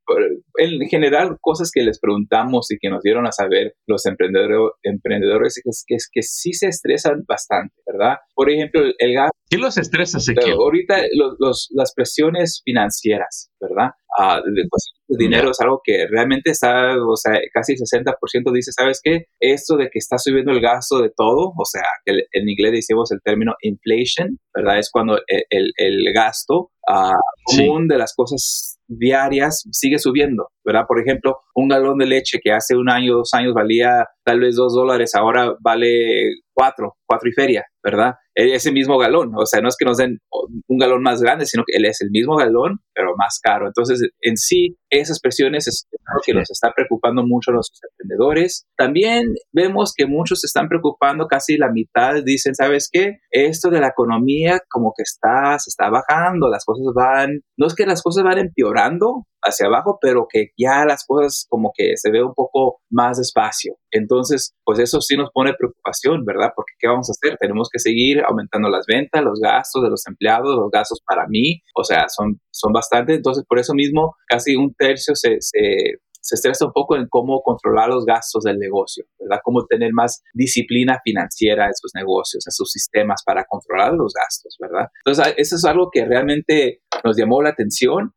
en 0.57 0.89
general, 0.89 1.37
cosas 1.41 1.71
que 1.73 1.83
les 1.83 1.99
preguntamos 1.99 2.71
y 2.71 2.79
que 2.79 2.89
nos 2.91 3.03
dieron 3.03 3.27
a 3.27 3.33
saber 3.33 3.75
los 3.87 4.07
emprendedores, 4.07 4.73
emprendedores 4.83 5.61
es 5.65 5.85
que, 5.87 5.97
es 5.97 6.09
que 6.11 6.23
sí 6.23 6.53
se 6.53 6.69
estresan 6.69 7.25
bastante, 7.27 7.75
¿verdad? 7.87 8.17
Por 8.35 8.51
ejemplo, 8.51 8.83
el, 8.99 9.15
gas. 9.15 9.31
¿Qué 9.51 9.59
los 9.59 9.77
estresa, 9.79 10.19
Ahorita 10.53 10.97
los, 11.39 11.69
las 11.75 11.93
presiones 11.95 12.63
financieras, 12.65 13.51
¿verdad? 13.61 13.91
Ah, 14.21 14.41
pues, 14.43 14.93
el 15.09 15.17
dinero 15.17 15.53
es 15.53 15.61
algo 15.61 15.81
que 15.85 16.09
realmente 16.11 16.51
está, 16.51 16.97
o 16.97 17.17
sea, 17.17 17.35
casi 17.55 17.75
el 17.75 17.79
60% 17.79 18.53
dice, 18.53 18.73
¿sabes 18.73 19.01
qué? 19.03 19.27
Esto 19.39 19.77
de 19.77 19.91
que 19.91 20.01
está 20.01 20.19
subiendo 20.19 20.51
el 20.51 20.61
gasto 20.61 21.01
de 21.01 21.11
todo, 21.17 21.53
o 21.57 21.65
sea, 21.65 21.85
que 22.05 22.13
en 22.33 22.49
inglés 22.49 22.73
decimos 22.73 23.13
el 23.13 23.21
término 23.23 23.55
inflation, 23.63 24.37
¿verdad? 24.53 24.81
Es 24.81 24.91
cuando 24.91 25.19
el, 25.29 25.73
el, 25.77 26.13
gasto 26.13 26.73
uh, 26.91 27.13
común 27.45 27.87
de 27.87 27.97
las 27.97 28.13
cosas 28.17 28.81
diarias 28.89 29.63
sigue 29.71 30.01
subiendo, 30.01 30.49
¿verdad? 30.69 30.85
Por 30.87 31.01
ejemplo, 31.01 31.39
un 31.55 31.67
galón 31.69 31.97
de 31.97 32.05
leche 32.05 32.41
que 32.43 32.53
hace 32.53 32.77
un 32.77 32.91
año, 32.91 33.15
dos 33.15 33.33
años 33.33 33.55
valía 33.55 34.07
tal 34.23 34.41
vez 34.41 34.55
dos 34.57 34.75
dólares, 34.75 35.15
ahora 35.15 35.57
vale 35.61 36.43
cuatro, 36.53 36.97
cuatro 37.07 37.31
y 37.31 37.33
feria, 37.33 37.65
¿verdad? 37.83 38.17
E, 38.35 38.55
ese 38.55 38.71
mismo 38.71 38.99
galón, 38.99 39.33
o 39.35 39.47
sea, 39.47 39.63
no 39.63 39.69
es 39.69 39.77
que 39.79 39.87
nos 39.87 39.97
den 39.97 40.19
un 40.67 40.79
galón 40.79 41.03
más 41.03 41.23
grande, 41.23 41.47
sino 41.47 41.63
que 41.67 41.79
él 41.79 41.87
es 41.87 42.03
el 42.03 42.11
mismo 42.11 42.37
galón, 42.37 42.81
pero 42.93 43.17
más 43.17 43.39
caro. 43.43 43.67
Entonces, 43.67 44.11
en 44.21 44.37
sí, 44.37 44.77
esas 44.91 45.21
presiones 45.21 45.69
es 45.69 45.87
algo 46.07 46.21
que 46.27 46.35
nos 46.35 46.51
está 46.51 46.73
preocupando 46.75 47.23
mucho 47.25 47.51
a 47.51 47.55
los 47.55 47.71
emprendedores. 47.91 48.67
También 48.77 49.23
vemos 49.53 49.95
que 49.97 50.07
muchos 50.07 50.41
se 50.41 50.49
están 50.49 50.69
preocupando, 50.69 51.29
casi 51.29 51.57
la 51.57 51.71
mitad 51.71 52.23
dicen, 52.23 52.55
¿sabes 52.55 52.91
qué? 52.93 53.21
Esto 53.31 53.71
de 53.71 53.81
la 53.81 53.89
economía 53.89 54.61
como 54.69 54.93
que 54.95 55.05
está, 55.05 55.59
se 55.59 55.71
está 55.71 55.89
bajando, 55.89 56.51
las 56.51 56.65
cosas 56.67 56.93
van, 56.95 57.41
no 57.57 57.67
es 57.67 57.75
que 57.75 57.87
las 57.87 58.03
cosas 58.03 58.25
van 58.25 58.39
empeorando, 58.39 59.25
hacia 59.43 59.67
abajo, 59.67 59.99
pero 60.01 60.27
que 60.29 60.49
ya 60.57 60.85
las 60.85 61.05
cosas 61.07 61.47
como 61.49 61.73
que 61.75 61.97
se 61.97 62.11
ve 62.11 62.23
un 62.23 62.35
poco 62.35 62.81
más 62.91 63.19
despacio. 63.19 63.77
Entonces, 63.91 64.55
pues 64.65 64.79
eso 64.79 65.01
sí 65.01 65.17
nos 65.17 65.31
pone 65.33 65.55
preocupación, 65.59 66.25
¿verdad? 66.25 66.51
Porque 66.55 66.73
¿qué 66.79 66.89
vamos 66.89 67.09
a 67.09 67.13
hacer? 67.13 67.39
Tenemos 67.39 67.69
que 67.73 67.79
seguir 67.79 68.23
aumentando 68.27 68.69
las 68.69 68.85
ventas, 68.87 69.23
los 69.23 69.41
gastos 69.41 69.83
de 69.83 69.91
los 69.91 70.07
empleados, 70.07 70.57
los 70.57 70.71
gastos 70.71 71.01
para 71.07 71.27
mí, 71.29 71.63
o 71.75 71.85
sea, 71.85 72.07
son, 72.09 72.41
son 72.51 72.73
bastante. 72.73 73.15
Entonces, 73.15 73.45
por 73.49 73.59
eso 73.59 73.75
mismo, 73.75 74.15
casi 74.29 74.57
un 74.57 74.75
tercio 74.75 75.15
se, 75.15 75.37
se 75.41 75.99
se 76.29 76.35
estresa 76.35 76.67
un 76.67 76.73
poco 76.73 76.97
en 76.97 77.07
cómo 77.09 77.41
controlar 77.43 77.89
los 77.89 78.05
gastos 78.05 78.45
del 78.45 78.59
negocio, 78.59 79.05
¿verdad? 79.19 79.41
Cómo 79.43 79.65
tener 79.67 79.91
más 79.93 80.23
disciplina 80.35 81.01
financiera 81.03 81.67
en 81.67 81.75
sus 81.75 81.93
negocios, 81.95 82.47
en 82.47 82.53
sus 82.53 82.71
sistemas 82.71 83.23
para 83.25 83.45
controlar 83.45 83.95
los 83.95 84.13
gastos, 84.13 84.57
¿verdad? 84.61 84.89
Entonces, 85.05 85.35
eso 85.39 85.57
es 85.57 85.65
algo 85.65 85.89
que 85.91 86.05
realmente 86.05 86.83
nos 87.03 87.17
llamó 87.17 87.41
la 87.43 87.51
atención 87.51 88.13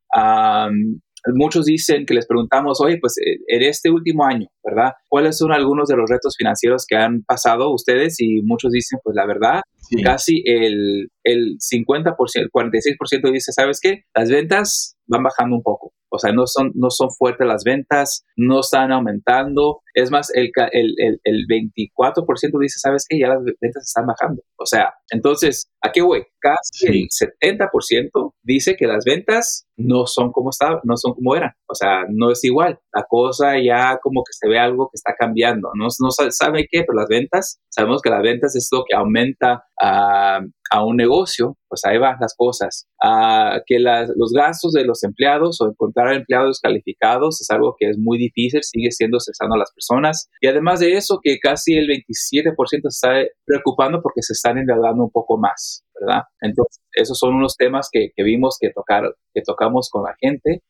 muchos 1.33 1.65
dicen 1.65 2.05
que 2.05 2.13
les 2.13 2.27
preguntamos, 2.27 2.81
oye, 2.81 2.97
pues 2.99 3.15
eh, 3.17 3.37
en 3.47 3.63
este 3.63 3.89
último 3.89 4.25
año, 4.25 4.47
¿verdad? 4.63 4.93
¿Cuáles 5.07 5.37
son 5.37 5.51
algunos 5.51 5.87
de 5.87 5.97
los 5.97 6.09
retos 6.09 6.35
financieros 6.37 6.85
que 6.87 6.95
han 6.95 7.23
pasado 7.23 7.73
ustedes? 7.73 8.19
Y 8.19 8.41
muchos 8.41 8.71
dicen, 8.71 8.99
pues 9.03 9.15
la 9.15 9.25
verdad, 9.25 9.61
casi 10.03 10.43
el, 10.45 11.09
el 11.23 11.57
50%, 11.57 12.15
el 12.35 12.49
46% 12.49 13.31
dice, 13.31 13.51
¿sabes 13.51 13.79
qué? 13.81 14.03
Las 14.15 14.29
ventas 14.29 14.97
van 15.07 15.23
bajando 15.23 15.55
un 15.55 15.63
poco. 15.63 15.93
O 16.13 16.19
sea, 16.19 16.33
no 16.33 16.45
son, 16.45 16.71
no 16.75 16.89
son 16.89 17.09
fuertes 17.11 17.47
las 17.47 17.63
ventas, 17.63 18.25
no 18.35 18.59
están 18.59 18.91
aumentando. 18.91 19.79
Es 19.93 20.11
más, 20.11 20.29
el, 20.33 20.51
el, 20.73 20.93
el, 20.97 21.19
el 21.23 21.45
24% 21.47 22.59
dice, 22.59 22.79
¿sabes 22.79 23.05
qué? 23.07 23.17
Ya 23.17 23.29
las 23.29 23.43
ventas 23.43 23.83
están 23.87 24.05
bajando. 24.07 24.41
O 24.57 24.65
sea, 24.65 24.93
entonces, 25.09 25.71
¿a 25.81 25.91
qué 25.91 26.01
voy? 26.01 26.23
Casi 26.41 26.87
el 26.87 27.07
70% 27.07 28.33
dice 28.43 28.75
que 28.75 28.87
las 28.87 29.05
ventas 29.05 29.67
no 29.77 30.05
son 30.07 30.31
como 30.31 30.49
estaban, 30.49 30.79
no 30.83 30.97
son 30.97 31.13
como 31.13 31.35
eran. 31.35 31.51
O 31.67 31.75
sea, 31.75 32.05
no 32.09 32.31
es 32.31 32.43
igual. 32.43 32.79
La 32.93 33.03
cosa 33.07 33.53
ya 33.63 33.99
como 34.01 34.23
que 34.23 34.33
se 34.33 34.49
ve 34.49 34.59
algo 34.59 34.89
que 34.91 34.95
está 34.95 35.13
cambiando. 35.17 35.69
No, 35.75 35.85
no 35.85 36.11
sabe 36.11 36.67
qué, 36.69 36.83
pero 36.85 36.99
las 36.99 37.07
ventas, 37.07 37.59
sabemos 37.69 38.01
que 38.01 38.09
las 38.09 38.21
ventas 38.21 38.55
es 38.55 38.67
lo 38.71 38.83
que 38.87 38.95
aumenta 38.95 39.65
a, 39.81 40.41
a 40.71 40.85
un 40.85 40.95
negocio, 40.95 41.57
pues 41.67 41.81
ahí 41.85 41.97
van 41.97 42.17
las 42.19 42.33
cosas. 42.35 42.87
a 43.03 43.61
que 43.65 43.77
las, 43.79 44.09
los 44.15 44.31
gastos 44.31 44.71
de 44.71 44.85
los 44.85 45.03
empleados 45.03 45.59
o 45.61 45.69
encontrar 45.69 46.13
empleados 46.13 46.59
calificados 46.61 47.41
es 47.41 47.49
algo 47.49 47.75
que 47.77 47.89
es 47.89 47.97
muy 47.97 48.17
difícil, 48.17 48.61
sigue 48.63 48.91
siendo 48.91 49.19
cesando 49.19 49.55
a 49.55 49.59
las 49.59 49.71
personas. 49.73 50.29
Y 50.39 50.47
además 50.47 50.79
de 50.79 50.93
eso, 50.93 51.19
que 51.21 51.39
casi 51.39 51.75
el 51.75 51.87
27% 51.87 52.55
se 52.55 52.87
está 52.87 53.09
preocupando 53.45 54.01
porque 54.01 54.21
se 54.21 54.33
están 54.33 54.57
endeudando 54.57 55.03
un 55.03 55.11
poco 55.11 55.37
más, 55.37 55.83
¿verdad? 55.99 56.23
Entonces, 56.41 56.81
esos 56.93 57.17
son 57.17 57.35
unos 57.35 57.55
temas 57.55 57.89
que, 57.91 58.09
que 58.15 58.23
vimos 58.23 58.57
que, 58.59 58.71
tocar, 58.71 59.03
que 59.33 59.41
tocamos 59.41 59.89
con 59.89 60.03
la 60.03 60.15
gente. 60.19 60.61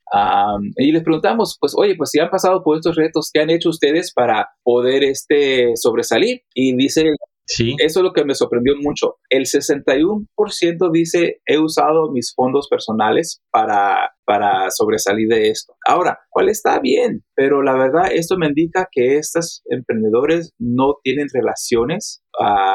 y 0.78 0.92
les 0.92 1.04
preguntamos, 1.04 1.58
pues, 1.60 1.74
oye, 1.78 1.96
pues 1.96 2.10
si 2.12 2.20
han 2.20 2.30
pasado 2.30 2.64
por 2.64 2.78
estos 2.78 2.96
retos, 2.96 3.30
¿qué 3.34 3.42
han 3.42 3.50
hecho 3.50 3.70
ustedes 3.70 4.14
para 4.14 4.50
poder 4.64 5.04
este, 5.04 5.76
sobresalir? 5.76 6.42
Y 6.54 6.76
dice 6.76 7.06
Sí. 7.54 7.76
Eso 7.80 8.00
es 8.00 8.04
lo 8.04 8.14
que 8.14 8.24
me 8.24 8.34
sorprendió 8.34 8.74
mucho. 8.82 9.18
El 9.30 9.44
61% 9.44 10.92
dice, 10.92 11.42
he 11.46 11.60
usado 11.60 12.12
mis 12.12 12.34
fondos 12.34 12.68
personales 12.70 13.42
para, 13.52 14.12
para 14.26 14.70
sobresalir 14.72 15.28
de 15.28 15.50
esto. 15.50 15.74
Ahora, 15.86 16.20
¿cuál 16.30 16.50
está 16.50 16.80
bien? 16.80 17.24
Pero 17.36 17.62
la 17.62 17.74
verdad, 17.74 18.12
esto 18.12 18.38
me 18.38 18.48
indica 18.48 18.88
que 18.90 19.18
estos 19.18 19.64
emprendedores 19.70 20.54
no 20.60 20.96
tienen 21.04 21.28
relaciones 21.34 22.22
a 22.40 22.74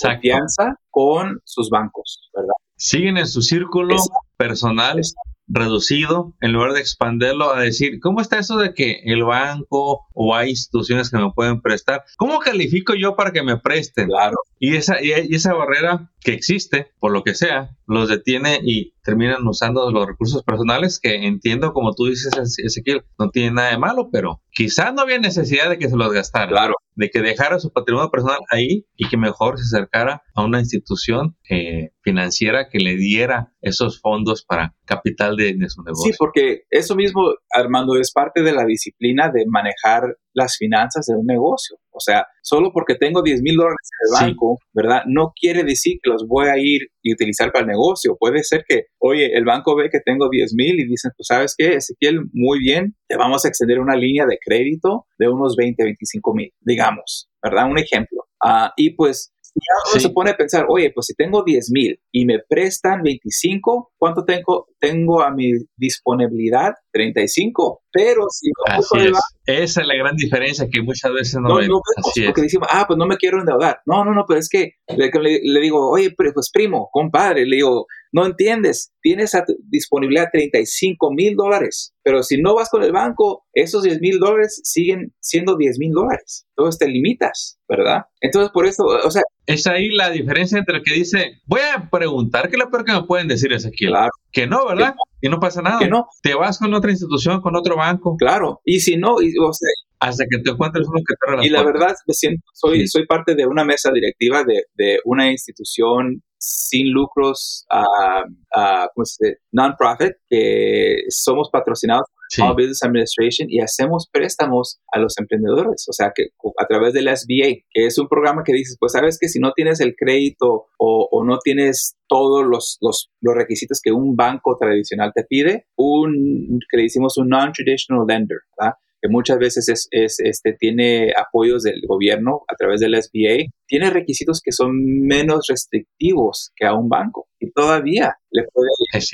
confianza 0.00 0.76
con 0.90 1.40
sus 1.44 1.68
bancos, 1.68 2.30
¿verdad? 2.34 2.54
Siguen 2.78 3.18
en 3.18 3.26
su 3.26 3.42
círculo 3.42 3.96
personal 4.36 5.00
reducido 5.48 6.34
en 6.40 6.52
lugar 6.52 6.72
de 6.72 6.80
expandirlo 6.80 7.52
a 7.52 7.60
decir, 7.60 8.00
¿cómo 8.00 8.20
está 8.20 8.38
eso 8.38 8.58
de 8.58 8.74
que 8.74 9.02
el 9.04 9.24
banco 9.24 10.06
o 10.12 10.34
hay 10.34 10.50
instituciones 10.50 11.10
que 11.10 11.18
me 11.18 11.30
pueden 11.32 11.60
prestar? 11.60 12.04
¿Cómo 12.16 12.38
califico 12.40 12.94
yo 12.94 13.16
para 13.16 13.32
que 13.32 13.42
me 13.42 13.58
presten? 13.58 14.08
Claro. 14.08 14.36
Y 14.58 14.76
esa, 14.76 15.02
y 15.02 15.12
esa 15.34 15.52
barrera 15.54 16.10
que 16.20 16.32
existe, 16.32 16.92
por 16.98 17.12
lo 17.12 17.22
que 17.22 17.34
sea, 17.34 17.76
los 17.86 18.08
detiene 18.08 18.58
y 18.62 18.94
terminan 19.04 19.46
usando 19.46 19.90
los 19.92 20.06
recursos 20.06 20.42
personales 20.42 20.98
que 21.00 21.26
entiendo, 21.26 21.72
como 21.72 21.94
tú 21.94 22.06
dices, 22.06 22.32
Ezequiel, 22.58 23.04
no 23.18 23.30
tiene 23.30 23.52
nada 23.52 23.70
de 23.70 23.78
malo, 23.78 24.08
pero 24.10 24.42
quizás 24.50 24.92
no 24.92 25.02
había 25.02 25.18
necesidad 25.18 25.70
de 25.70 25.78
que 25.78 25.88
se 25.88 25.96
los 25.96 26.12
gastara. 26.12 26.48
Claro. 26.48 26.74
De 26.94 27.10
que 27.10 27.20
dejara 27.20 27.60
su 27.60 27.72
patrimonio 27.72 28.10
personal 28.10 28.40
ahí 28.50 28.86
y 28.96 29.08
que 29.08 29.16
mejor 29.16 29.58
se 29.58 29.64
acercara 29.64 30.22
a 30.34 30.44
una 30.44 30.58
institución 30.58 31.36
eh, 31.48 31.90
financiera 32.02 32.68
que 32.70 32.78
le 32.78 32.96
diera 32.96 33.52
esos 33.60 34.00
fondos 34.00 34.44
para 34.44 34.74
capital 34.86 35.36
de, 35.36 35.54
de 35.56 35.68
su 35.68 35.82
negocio. 35.82 36.12
Sí, 36.12 36.16
porque 36.18 36.62
eso 36.70 36.96
mismo, 36.96 37.20
Armando, 37.52 37.96
es 37.96 38.12
parte 38.12 38.42
de 38.42 38.52
la 38.52 38.64
disciplina 38.64 39.30
de 39.30 39.44
manejar 39.46 40.16
las 40.32 40.56
finanzas 40.56 41.06
de 41.06 41.14
un 41.16 41.26
negocio. 41.26 41.76
O 41.96 42.00
sea, 42.00 42.26
solo 42.42 42.70
porque 42.72 42.94
tengo 42.94 43.22
10 43.22 43.40
mil 43.42 43.56
dólares 43.56 43.88
en 43.90 44.06
el 44.06 44.26
banco, 44.26 44.58
¿verdad? 44.74 45.02
No 45.06 45.32
quiere 45.34 45.64
decir 45.64 45.98
que 46.02 46.10
los 46.10 46.26
voy 46.28 46.48
a 46.48 46.58
ir 46.58 46.88
y 47.02 47.14
utilizar 47.14 47.50
para 47.52 47.62
el 47.62 47.68
negocio. 47.68 48.16
Puede 48.18 48.44
ser 48.44 48.64
que, 48.68 48.84
oye, 48.98 49.34
el 49.34 49.44
banco 49.44 49.74
ve 49.74 49.88
que 49.90 50.00
tengo 50.04 50.28
10 50.30 50.54
mil 50.54 50.78
y 50.78 50.86
dicen, 50.86 51.12
pues 51.16 51.28
sabes 51.28 51.54
qué, 51.56 51.74
Ezequiel, 51.74 52.20
muy 52.32 52.58
bien, 52.58 52.94
te 53.08 53.16
vamos 53.16 53.44
a 53.44 53.48
extender 53.48 53.80
una 53.80 53.96
línea 53.96 54.26
de 54.26 54.38
crédito 54.44 55.06
de 55.18 55.28
unos 55.28 55.56
20, 55.56 55.82
25 55.82 56.34
mil, 56.34 56.52
digamos, 56.60 57.30
¿verdad? 57.42 57.70
Un 57.70 57.78
ejemplo. 57.78 58.24
Ah, 58.44 58.72
y 58.76 58.90
pues 58.90 59.32
y 59.56 59.92
uno 59.92 60.00
se 60.00 60.10
pone 60.10 60.30
a 60.30 60.36
pensar, 60.36 60.66
oye, 60.68 60.92
pues 60.94 61.06
si 61.06 61.14
tengo 61.14 61.42
10 61.42 61.70
mil 61.70 61.98
y 62.12 62.26
me 62.26 62.40
prestan 62.46 63.02
25, 63.02 63.92
¿cuánto 63.96 64.24
tengo, 64.24 64.68
tengo 64.78 65.22
a 65.22 65.30
mi 65.30 65.52
disponibilidad? 65.76 66.74
35. 66.92 67.82
Pero 67.90 68.24
si 68.30 68.50
no 68.50 69.18
Esa 69.46 69.80
es 69.80 69.86
la 69.86 69.94
gran 69.94 70.14
diferencia 70.16 70.68
que 70.70 70.82
muchas 70.82 71.12
veces 71.12 71.40
no, 71.40 71.48
no 71.48 71.60
No 71.60 71.80
porque 72.26 72.42
decimos, 72.42 72.68
ah, 72.70 72.84
pues 72.86 72.98
no 72.98 73.06
me 73.06 73.16
quiero 73.16 73.40
endeudar. 73.40 73.80
No, 73.86 74.04
no, 74.04 74.12
no, 74.12 74.24
pero 74.28 74.40
es 74.40 74.48
que 74.50 74.72
le, 74.94 75.60
digo, 75.60 75.90
oye, 75.90 76.14
pues 76.14 76.50
primo, 76.52 76.90
compadre, 76.92 77.46
le 77.46 77.56
digo, 77.56 77.86
no 78.16 78.24
entiendes, 78.24 78.94
tienes 79.02 79.34
a 79.34 79.44
disponibilidad 79.68 80.30
35 80.32 81.12
mil 81.12 81.36
dólares, 81.36 81.94
pero 82.02 82.22
si 82.22 82.40
no 82.40 82.54
vas 82.54 82.70
con 82.70 82.82
el 82.82 82.90
banco, 82.90 83.44
esos 83.52 83.82
10 83.82 84.00
mil 84.00 84.18
dólares 84.18 84.58
siguen 84.64 85.12
siendo 85.20 85.54
10 85.58 85.78
mil 85.78 85.92
dólares. 85.92 86.46
Entonces 86.56 86.78
te 86.78 86.88
limitas, 86.88 87.58
¿verdad? 87.68 88.04
Entonces 88.22 88.50
por 88.54 88.66
eso, 88.66 88.84
o 88.84 89.10
sea... 89.10 89.20
Es 89.44 89.66
ahí 89.66 89.90
la 89.90 90.08
diferencia 90.08 90.58
entre 90.58 90.78
el 90.78 90.82
que 90.82 90.94
dice, 90.94 91.42
voy 91.44 91.60
a 91.60 91.90
preguntar, 91.90 92.48
¿qué 92.48 92.56
es 92.56 92.64
lo 92.64 92.70
peor 92.70 92.86
que 92.86 92.94
me 92.94 93.04
pueden 93.04 93.28
decir 93.28 93.52
es 93.52 93.66
aquí? 93.66 93.84
Claro. 93.84 94.10
Que 94.32 94.46
no, 94.46 94.66
¿verdad? 94.66 94.94
y 95.20 95.28
no 95.28 95.38
pasa 95.38 95.60
nada. 95.60 95.78
Que 95.78 95.88
no. 95.88 96.06
Te 96.22 96.34
vas 96.34 96.58
con 96.58 96.72
otra 96.72 96.90
institución, 96.90 97.40
con 97.42 97.54
otro 97.54 97.76
banco. 97.76 98.16
Claro. 98.16 98.60
Y 98.64 98.80
si 98.80 98.96
no, 98.96 99.20
y, 99.20 99.34
o 99.38 99.52
sea, 99.52 99.68
hasta 100.00 100.24
que 100.24 100.42
te 100.42 100.50
encuentres 100.50 100.86
uno 100.88 101.00
que 101.06 101.14
te 101.14 101.46
Y 101.46 101.50
la 101.50 101.62
verdad, 101.62 101.94
me 102.06 102.14
siento, 102.14 102.42
soy, 102.52 102.86
soy 102.88 103.06
parte 103.06 103.34
de 103.34 103.46
una 103.46 103.64
mesa 103.64 103.90
directiva 103.92 104.42
de, 104.44 104.64
de 104.74 104.98
una 105.04 105.30
institución 105.30 106.22
sin 106.38 106.92
lucros, 106.92 107.66
uh, 107.72 108.58
uh, 108.58 108.86
¿cómo 108.94 109.04
se 109.04 109.26
dice? 109.26 109.38
Non-profit, 109.52 110.12
que 110.28 111.04
somos 111.08 111.50
patrocinados 111.50 112.06
por 112.08 112.24
Small 112.30 112.54
Business 112.54 112.82
Administration 112.82 113.48
y 113.50 113.60
hacemos 113.60 114.08
préstamos 114.10 114.80
a 114.92 114.98
los 114.98 115.16
emprendedores, 115.18 115.86
o 115.88 115.92
sea, 115.92 116.12
que 116.14 116.28
a 116.58 116.66
través 116.66 116.92
del 116.92 117.08
SBA, 117.08 117.64
que 117.70 117.86
es 117.86 117.98
un 117.98 118.08
programa 118.08 118.42
que 118.44 118.52
dices, 118.52 118.76
pues 118.78 118.92
sabes 118.92 119.18
que 119.20 119.28
si 119.28 119.38
no 119.38 119.52
tienes 119.52 119.80
el 119.80 119.94
crédito 119.96 120.66
o, 120.78 121.08
o 121.10 121.24
no 121.24 121.38
tienes 121.38 121.96
todos 122.08 122.44
los, 122.46 122.78
los, 122.80 123.10
los, 123.20 123.34
requisitos 123.34 123.80
que 123.82 123.92
un 123.92 124.16
banco 124.16 124.56
tradicional 124.58 125.12
te 125.14 125.24
pide, 125.24 125.66
un, 125.76 126.58
que 126.70 126.76
le 126.76 126.84
decimos 126.84 127.16
un 127.16 127.28
non-traditional 127.28 128.06
lender, 128.06 128.38
¿verdad? 128.58 128.74
Que 129.06 129.12
muchas 129.12 129.38
veces 129.38 129.68
es, 129.68 129.88
es, 129.90 130.18
este, 130.20 130.52
tiene 130.58 131.12
apoyos 131.16 131.62
del 131.62 131.80
gobierno 131.86 132.42
a 132.48 132.56
través 132.56 132.80
del 132.80 133.00
SBA, 133.00 133.50
tiene 133.66 133.90
requisitos 133.90 134.40
que 134.42 134.52
son 134.52 134.72
menos 135.06 135.46
restrictivos 135.48 136.52
que 136.56 136.66
a 136.66 136.74
un 136.74 136.88
banco 136.88 137.28
y 137.38 137.50
todavía 137.52 138.16
le 138.30 138.44
puede, 138.52 138.68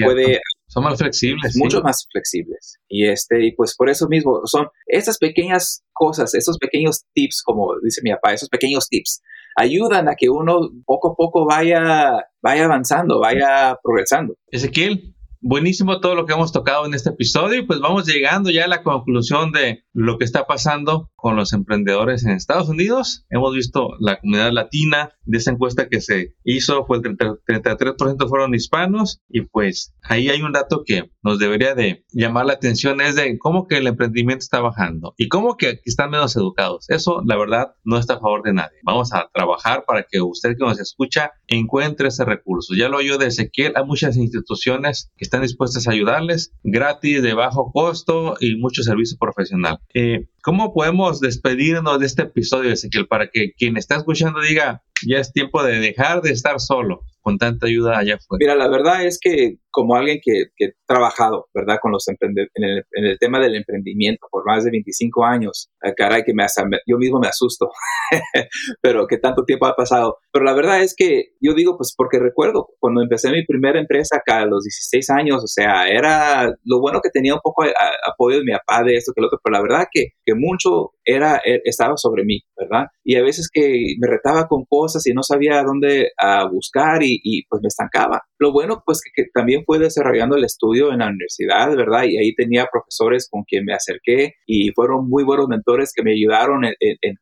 puede 0.04 0.40
son 0.68 0.84
más 0.84 0.98
flexibles. 0.98 1.54
Mucho 1.56 1.82
más 1.82 2.06
flexibles. 2.10 2.78
Y, 2.88 3.06
este, 3.06 3.44
y 3.44 3.52
pues 3.52 3.76
por 3.76 3.90
eso 3.90 4.08
mismo 4.08 4.40
son 4.46 4.68
esas 4.86 5.18
pequeñas 5.18 5.84
cosas, 5.92 6.34
esos 6.34 6.56
pequeños 6.56 7.04
tips, 7.12 7.42
como 7.42 7.74
dice 7.82 8.00
mi 8.02 8.10
papá, 8.10 8.32
esos 8.32 8.48
pequeños 8.48 8.88
tips, 8.88 9.20
ayudan 9.56 10.08
a 10.08 10.14
que 10.16 10.30
uno 10.30 10.70
poco 10.86 11.12
a 11.12 11.14
poco 11.14 11.44
vaya, 11.44 12.26
vaya 12.40 12.64
avanzando, 12.64 13.20
vaya 13.20 13.76
progresando. 13.82 14.36
Ezequiel, 14.50 15.14
buenísimo 15.42 16.00
todo 16.00 16.14
lo 16.14 16.24
que 16.24 16.32
hemos 16.32 16.52
tocado 16.52 16.86
en 16.86 16.94
este 16.94 17.10
episodio 17.10 17.60
y 17.60 17.66
pues 17.66 17.80
vamos 17.80 18.06
llegando 18.06 18.50
ya 18.50 18.64
a 18.64 18.68
la 18.68 18.82
conclusión 18.82 19.50
de 19.52 19.84
lo 19.92 20.16
que 20.16 20.24
está 20.24 20.46
pasando 20.46 21.10
con 21.16 21.36
los 21.36 21.52
emprendedores 21.52 22.24
en 22.24 22.30
Estados 22.30 22.68
Unidos. 22.68 23.26
Hemos 23.28 23.54
visto 23.54 23.90
la 24.00 24.18
comunidad 24.20 24.52
latina 24.52 25.10
de 25.24 25.38
esa 25.38 25.50
encuesta 25.50 25.88
que 25.88 26.00
se 26.00 26.34
hizo, 26.44 26.86
fue 26.86 26.98
el 26.98 27.02
33% 27.02 28.28
fueron 28.28 28.54
hispanos 28.54 29.20
y 29.28 29.42
pues 29.42 29.94
ahí 30.02 30.28
hay 30.30 30.42
un 30.42 30.52
dato 30.52 30.82
que 30.86 31.10
nos 31.22 31.38
debería 31.38 31.74
de 31.74 32.04
llamar 32.12 32.46
la 32.46 32.54
atención 32.54 33.00
es 33.00 33.16
de 33.16 33.38
cómo 33.38 33.66
que 33.66 33.78
el 33.78 33.86
emprendimiento 33.86 34.42
está 34.42 34.60
bajando 34.60 35.14
y 35.16 35.28
cómo 35.28 35.56
que 35.56 35.80
están 35.84 36.10
menos 36.10 36.36
educados. 36.36 36.88
Eso 36.88 37.22
la 37.26 37.36
verdad 37.36 37.72
no 37.84 37.98
está 37.98 38.14
a 38.14 38.20
favor 38.20 38.42
de 38.42 38.54
nadie. 38.54 38.78
Vamos 38.84 39.12
a 39.12 39.28
trabajar 39.32 39.84
para 39.86 40.06
que 40.08 40.20
usted 40.20 40.56
que 40.56 40.64
nos 40.64 40.78
escucha 40.78 41.32
encuentre 41.48 42.08
ese 42.08 42.24
recurso. 42.24 42.74
Ya 42.74 42.88
lo 42.88 42.98
oyó 42.98 43.18
de 43.18 43.26
Ezequiel, 43.26 43.72
hay 43.76 43.84
muchas 43.84 44.16
instituciones 44.16 45.10
que 45.16 45.24
están 45.32 45.42
dispuestas 45.42 45.88
a 45.88 45.92
ayudarles, 45.92 46.52
gratis, 46.62 47.22
de 47.22 47.32
bajo 47.32 47.72
costo 47.72 48.36
y 48.38 48.56
mucho 48.56 48.82
servicio 48.82 49.16
profesional. 49.18 49.78
Eh, 49.94 50.26
¿Cómo 50.42 50.74
podemos 50.74 51.20
despedirnos 51.20 51.98
de 52.00 52.04
este 52.04 52.22
episodio, 52.24 52.70
Ezequiel, 52.70 53.06
para 53.06 53.30
que 53.30 53.54
quien 53.54 53.78
está 53.78 53.96
escuchando 53.96 54.42
diga, 54.42 54.82
ya 55.08 55.18
es 55.18 55.32
tiempo 55.32 55.62
de 55.62 55.78
dejar 55.78 56.22
de 56.22 56.30
estar 56.30 56.60
solo? 56.60 57.02
con 57.22 57.38
tanta 57.38 57.66
ayuda 57.66 57.98
allá 57.98 58.16
afuera? 58.16 58.38
Mira, 58.38 58.54
la 58.56 58.68
verdad 58.68 59.04
es 59.06 59.18
que 59.20 59.56
como 59.70 59.94
alguien 59.94 60.18
que, 60.22 60.46
que 60.54 60.66
ha 60.66 60.86
trabajado, 60.86 61.46
¿verdad? 61.54 61.78
Con 61.80 61.92
los 61.92 62.06
en 62.08 62.16
el, 62.20 62.84
en 62.92 63.04
el, 63.06 63.18
tema 63.18 63.38
del 63.38 63.54
emprendimiento 63.54 64.26
por 64.30 64.44
más 64.44 64.64
de 64.64 64.70
25 64.70 65.24
años, 65.24 65.70
eh, 65.82 65.94
caray, 65.96 66.24
que 66.24 66.34
me, 66.34 66.44
yo 66.86 66.98
mismo 66.98 67.18
me 67.20 67.28
asusto, 67.28 67.70
pero 68.82 69.06
que 69.06 69.16
tanto 69.16 69.44
tiempo 69.44 69.66
ha 69.66 69.74
pasado. 69.74 70.18
Pero 70.30 70.44
la 70.44 70.52
verdad 70.52 70.82
es 70.82 70.94
que 70.94 71.28
yo 71.40 71.54
digo, 71.54 71.76
pues 71.78 71.94
porque 71.96 72.18
recuerdo 72.18 72.68
cuando 72.80 73.02
empecé 73.02 73.30
mi 73.30 73.46
primera 73.46 73.80
empresa 73.80 74.18
acá 74.18 74.40
a 74.40 74.46
los 74.46 74.64
16 74.64 75.08
años, 75.10 75.42
o 75.42 75.46
sea, 75.46 75.86
era 75.88 76.52
lo 76.64 76.80
bueno 76.80 77.00
que 77.02 77.10
tenía 77.10 77.34
un 77.34 77.40
poco 77.42 77.64
de, 77.64 77.72
apoyo 78.06 78.38
de 78.38 78.44
mi 78.44 78.52
papá 78.52 78.82
de 78.84 78.96
esto 78.96 79.12
que 79.14 79.22
lo 79.22 79.28
otro, 79.28 79.38
pero 79.42 79.54
la 79.54 79.62
verdad 79.62 79.86
que, 79.90 80.08
que 80.24 80.34
mucho 80.34 80.90
era, 81.04 81.40
e, 81.46 81.60
estaba 81.64 81.96
sobre 81.96 82.24
mí, 82.24 82.40
¿verdad? 82.58 82.86
Y 83.04 83.16
a 83.16 83.22
veces 83.22 83.48
que 83.50 83.94
me 83.98 84.06
retaba 84.06 84.48
con 84.48 84.64
cosas 84.68 84.91
y 85.06 85.12
no 85.12 85.22
sabía 85.22 85.62
dónde 85.62 86.10
buscar 86.50 87.02
y 87.02 87.12
y, 87.22 87.44
pues 87.48 87.62
me 87.62 87.68
estancaba. 87.68 88.22
Lo 88.38 88.52
bueno 88.52 88.82
pues 88.84 89.00
que, 89.14 89.24
también 89.32 89.64
fue 89.64 89.78
desarrollando 89.78 90.36
el 90.36 90.44
estudio 90.44 90.92
en 90.92 90.98
la 90.98 91.08
universidad, 91.08 91.74
¿verdad? 91.76 92.04
Y 92.04 92.18
ahí 92.18 92.34
tenía 92.34 92.66
profesores 92.70 93.28
con 93.30 93.44
quien 93.44 93.64
me 93.64 93.74
acerqué 93.74 94.34
y 94.46 94.70
fueron 94.72 95.08
muy 95.08 95.24
buenos 95.24 95.48
mentores 95.48 95.92
que 95.94 96.02
me 96.02 96.12
ayudaron 96.12 96.64
en, 96.64 96.74
en, 96.80 97.16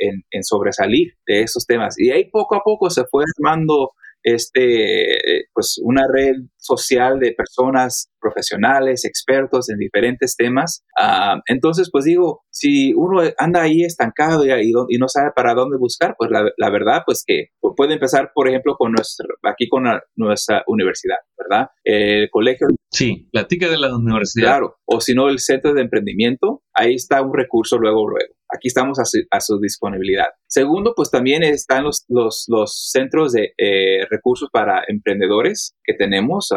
en, 0.00 0.22
en 0.30 0.44
sobresalir 0.44 1.14
de 1.26 1.42
esos 1.42 1.66
temas. 1.66 1.98
Y 1.98 2.10
ahí 2.10 2.30
poco 2.30 2.56
a 2.56 2.62
poco 2.64 2.90
se 2.90 3.04
fue 3.10 3.24
armando 3.38 3.92
este, 4.22 5.18
pues 5.52 5.78
una 5.82 6.02
red 6.12 6.36
social 6.64 7.18
de 7.18 7.32
personas 7.32 8.10
profesionales, 8.24 9.04
expertos 9.04 9.68
en 9.68 9.78
diferentes 9.78 10.34
temas. 10.36 10.82
Ah, 10.98 11.40
entonces, 11.46 11.90
pues 11.92 12.06
digo, 12.06 12.42
si 12.50 12.94
uno 12.94 13.20
anda 13.38 13.62
ahí 13.62 13.84
estancado 13.84 14.46
y, 14.46 14.72
y, 14.88 14.98
no 14.98 15.08
sabe 15.08 15.30
para 15.36 15.54
dónde 15.54 15.76
buscar, 15.76 16.14
pues 16.16 16.30
la, 16.30 16.50
la, 16.56 16.70
verdad, 16.70 17.02
pues 17.04 17.22
que 17.26 17.48
puede 17.76 17.94
empezar, 17.94 18.30
por 18.34 18.48
ejemplo, 18.48 18.76
con 18.76 18.92
nuestro, 18.92 19.26
aquí 19.42 19.68
con 19.68 19.84
nuestra 20.16 20.64
universidad, 20.66 21.18
¿verdad? 21.36 21.68
El 21.84 22.30
colegio. 22.30 22.68
Sí, 22.90 23.28
platica 23.30 23.68
de 23.68 23.78
la 23.78 23.94
universidad. 23.94 24.48
Claro, 24.48 24.76
o 24.86 25.00
si 25.00 25.14
no, 25.14 25.28
el 25.28 25.40
centro 25.40 25.74
de 25.74 25.82
emprendimiento, 25.82 26.62
ahí 26.72 26.94
está 26.94 27.20
un 27.22 27.34
recurso 27.34 27.76
luego, 27.76 28.08
luego. 28.08 28.34
Aquí 28.54 28.68
estamos 28.68 28.98
a 29.00 29.40
su, 29.40 29.58
disponibilidad. 29.60 30.26
Segundo, 30.46 30.92
pues 30.94 31.10
también 31.10 31.42
están 31.42 31.82
los, 31.82 32.04
los, 32.08 32.44
los 32.46 32.90
centros 32.92 33.32
de 33.32 33.52
eh, 33.58 34.06
recursos 34.08 34.48
para 34.52 34.84
emprendedores 34.86 35.74
que 35.82 35.94
tenemos, 35.94 36.52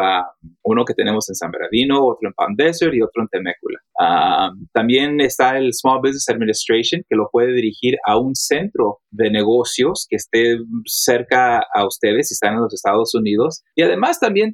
uno 0.63 0.85
que 0.85 0.93
tenemos 0.93 1.29
en 1.29 1.35
San 1.35 1.51
Bernardino, 1.51 2.05
otro 2.05 2.29
en 2.29 2.33
Palm 2.33 2.55
Desert 2.55 2.93
y 2.93 3.01
otro 3.01 3.21
en 3.21 3.27
Temécula. 3.27 3.79
Ah, 3.99 4.49
también 4.73 5.19
está 5.21 5.57
el 5.57 5.73
Small 5.73 5.99
Business 5.99 6.29
Administration, 6.29 7.01
que 7.07 7.15
lo 7.15 7.29
puede 7.31 7.53
dirigir 7.53 7.97
a 8.05 8.17
un 8.19 8.35
centro 8.35 8.99
de 9.11 9.31
negocios 9.31 10.05
que 10.09 10.17
esté 10.17 10.57
cerca 10.85 11.63
a 11.73 11.85
ustedes 11.85 12.27
si 12.27 12.33
están 12.33 12.53
en 12.53 12.61
los 12.61 12.73
Estados 12.73 13.15
Unidos. 13.15 13.63
Y 13.75 13.83
además 13.83 14.19
también 14.19 14.53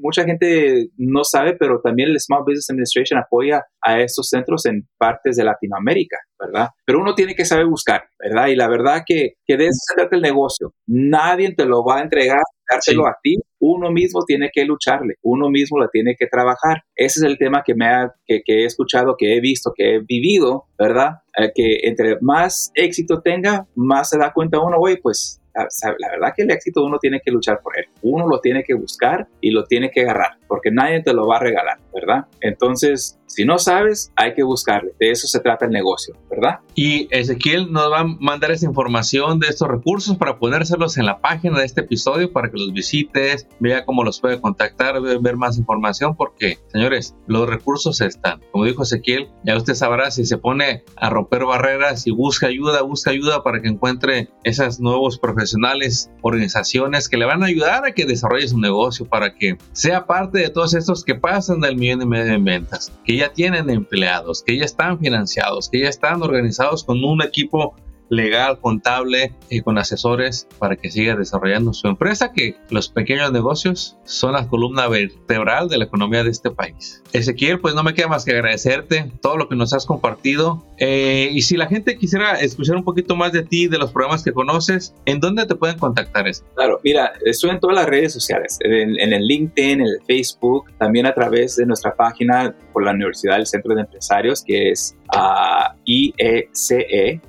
mucha 0.00 0.24
gente 0.24 0.88
no 0.96 1.24
sabe, 1.24 1.56
pero 1.56 1.80
también 1.82 2.10
el 2.10 2.20
Small 2.20 2.42
Business 2.44 2.70
Administration 2.70 3.18
apoya 3.20 3.64
a 3.82 4.00
estos 4.00 4.28
centros 4.28 4.66
en 4.66 4.86
partes 4.98 5.36
de 5.36 5.44
Latinoamérica, 5.44 6.18
¿verdad? 6.38 6.68
Pero 6.84 7.00
uno 7.00 7.14
tiene 7.14 7.34
que 7.34 7.44
saber 7.44 7.66
buscar, 7.66 8.04
¿verdad? 8.18 8.48
Y 8.48 8.56
la 8.56 8.68
verdad 8.68 9.02
que, 9.06 9.34
que 9.46 9.56
de 9.56 9.64
eso 9.64 9.78
se 9.88 9.94
trata 9.94 10.16
el 10.16 10.22
negocio. 10.22 10.74
Nadie 10.86 11.54
te 11.54 11.64
lo 11.64 11.84
va 11.84 11.98
a 11.98 12.02
entregar 12.02 12.42
dárselo 12.72 13.06
a 13.06 13.16
ti, 13.22 13.36
uno 13.60 13.90
mismo 13.90 14.24
tiene 14.24 14.50
que 14.52 14.64
lucharle, 14.64 15.14
uno 15.22 15.48
mismo 15.48 15.78
la 15.78 15.88
tiene 15.88 16.16
que 16.18 16.26
trabajar. 16.26 16.82
Ese 16.96 17.20
es 17.20 17.24
el 17.24 17.38
tema 17.38 17.62
que 17.64 17.74
me 17.74 17.86
ha, 17.86 18.14
que, 18.26 18.42
he 18.46 18.64
escuchado, 18.64 19.16
que 19.16 19.36
he 19.36 19.40
visto, 19.40 19.72
que 19.74 19.94
he 19.94 19.98
vivido, 20.00 20.64
¿verdad? 20.78 21.22
Eh, 21.38 21.52
que 21.54 21.78
entre 21.84 22.18
más 22.20 22.72
éxito 22.74 23.20
tenga, 23.22 23.66
más 23.74 24.10
se 24.10 24.18
da 24.18 24.32
cuenta 24.32 24.60
uno, 24.60 24.78
güey, 24.78 24.96
pues 25.00 25.40
la, 25.54 26.10
verdad 26.10 26.32
que 26.34 26.42
el 26.42 26.50
éxito 26.50 26.84
uno 26.84 26.98
tiene 26.98 27.20
que 27.24 27.30
luchar 27.30 27.60
por 27.62 27.78
él. 27.78 27.84
Uno 28.02 28.26
lo 28.26 28.40
tiene 28.40 28.64
que 28.64 28.74
buscar 28.74 29.28
y 29.40 29.50
lo 29.50 29.64
tiene 29.64 29.90
que 29.90 30.02
agarrar, 30.02 30.38
porque 30.48 30.70
nadie 30.70 31.02
te 31.02 31.12
lo 31.12 31.26
va 31.26 31.36
a 31.36 31.40
regalar, 31.40 31.78
¿verdad? 31.94 32.26
Entonces, 32.40 33.18
si 33.32 33.46
no 33.46 33.58
sabes, 33.58 34.12
hay 34.14 34.34
que 34.34 34.42
buscarle. 34.42 34.92
De 35.00 35.10
eso 35.10 35.26
se 35.26 35.40
trata 35.40 35.64
el 35.64 35.70
negocio, 35.70 36.14
¿verdad? 36.30 36.60
Y 36.74 37.08
Ezequiel 37.10 37.72
nos 37.72 37.90
va 37.90 38.00
a 38.00 38.04
mandar 38.04 38.50
esa 38.50 38.66
información 38.66 39.38
de 39.38 39.48
estos 39.48 39.68
recursos 39.68 40.18
para 40.18 40.38
ponérselos 40.38 40.98
en 40.98 41.06
la 41.06 41.20
página 41.20 41.58
de 41.58 41.64
este 41.64 41.80
episodio 41.80 42.30
para 42.30 42.50
que 42.50 42.58
los 42.58 42.72
visites, 42.72 43.48
vea 43.58 43.86
cómo 43.86 44.04
los 44.04 44.20
puede 44.20 44.38
contactar, 44.38 45.00
ver 45.00 45.36
más 45.36 45.56
información, 45.56 46.14
porque, 46.14 46.58
señores, 46.68 47.16
los 47.26 47.48
recursos 47.48 48.02
están. 48.02 48.40
Como 48.52 48.66
dijo 48.66 48.82
Ezequiel, 48.82 49.30
ya 49.44 49.56
usted 49.56 49.74
sabrá 49.74 50.10
si 50.10 50.26
se 50.26 50.36
pone 50.36 50.84
a 50.96 51.08
romper 51.08 51.46
barreras 51.46 52.06
y 52.06 52.10
busca 52.10 52.48
ayuda, 52.48 52.82
busca 52.82 53.12
ayuda 53.12 53.42
para 53.42 53.62
que 53.62 53.68
encuentre 53.68 54.28
esos 54.44 54.78
nuevos 54.78 55.18
profesionales, 55.18 56.10
organizaciones 56.20 57.08
que 57.08 57.16
le 57.16 57.24
van 57.24 57.42
a 57.42 57.46
ayudar 57.46 57.86
a 57.86 57.92
que 57.92 58.04
desarrolle 58.04 58.48
su 58.48 58.58
negocio, 58.58 59.06
para 59.06 59.34
que 59.34 59.56
sea 59.72 60.06
parte 60.06 60.38
de 60.38 60.50
todos 60.50 60.74
estos 60.74 61.02
que 61.02 61.14
pasan 61.14 61.60
del 61.60 61.76
millón 61.76 62.02
y 62.02 62.06
medio 62.06 62.34
en 62.34 62.44
ventas, 62.44 62.92
que 63.04 63.16
ya 63.16 63.21
tienen 63.30 63.70
empleados, 63.70 64.42
que 64.42 64.56
ya 64.56 64.64
están 64.64 64.98
financiados, 64.98 65.68
que 65.68 65.80
ya 65.80 65.88
están 65.88 66.22
organizados 66.22 66.84
con 66.84 67.04
un 67.04 67.22
equipo 67.22 67.74
legal, 68.08 68.58
contable 68.60 69.34
y 69.50 69.60
con 69.60 69.78
asesores 69.78 70.46
para 70.58 70.76
que 70.76 70.90
siga 70.90 71.16
desarrollando 71.16 71.72
su 71.72 71.88
empresa, 71.88 72.32
que 72.32 72.56
los 72.70 72.88
pequeños 72.88 73.32
negocios 73.32 73.96
son 74.04 74.32
la 74.32 74.48
columna 74.48 74.88
vertebral 74.88 75.68
de 75.68 75.78
la 75.78 75.84
economía 75.84 76.24
de 76.24 76.30
este 76.30 76.50
país. 76.50 77.02
Ezequiel, 77.12 77.60
pues 77.60 77.74
no 77.74 77.82
me 77.82 77.94
queda 77.94 78.08
más 78.08 78.24
que 78.24 78.32
agradecerte 78.32 79.10
todo 79.20 79.36
lo 79.36 79.48
que 79.48 79.56
nos 79.56 79.72
has 79.72 79.86
compartido. 79.86 80.64
Eh, 80.78 81.30
y 81.32 81.42
si 81.42 81.56
la 81.56 81.66
gente 81.66 81.96
quisiera 81.96 82.40
escuchar 82.40 82.76
un 82.76 82.84
poquito 82.84 83.16
más 83.16 83.32
de 83.32 83.42
ti, 83.42 83.68
de 83.68 83.78
los 83.78 83.92
programas 83.92 84.22
que 84.22 84.32
conoces, 84.32 84.94
¿en 85.04 85.20
dónde 85.20 85.46
te 85.46 85.54
pueden 85.54 85.78
contactar? 85.78 86.22
Claro, 86.54 86.80
mira, 86.84 87.12
estoy 87.24 87.50
en 87.50 87.60
todas 87.60 87.76
las 87.76 87.86
redes 87.86 88.12
sociales, 88.12 88.58
en, 88.60 89.12
el 89.12 89.26
LinkedIn, 89.26 89.80
en 89.80 89.86
el 89.86 90.00
Facebook, 90.06 90.70
también 90.78 91.06
a 91.06 91.14
través 91.14 91.56
de 91.56 91.66
nuestra 91.66 91.94
página 91.94 92.54
por 92.72 92.84
la 92.84 92.92
Universidad 92.92 93.36
del 93.36 93.46
Centro 93.46 93.74
de 93.74 93.80
Empresarios, 93.80 94.42
que 94.44 94.70
es 94.70 94.96
uh, 95.14 95.76
iece.com 95.84 97.22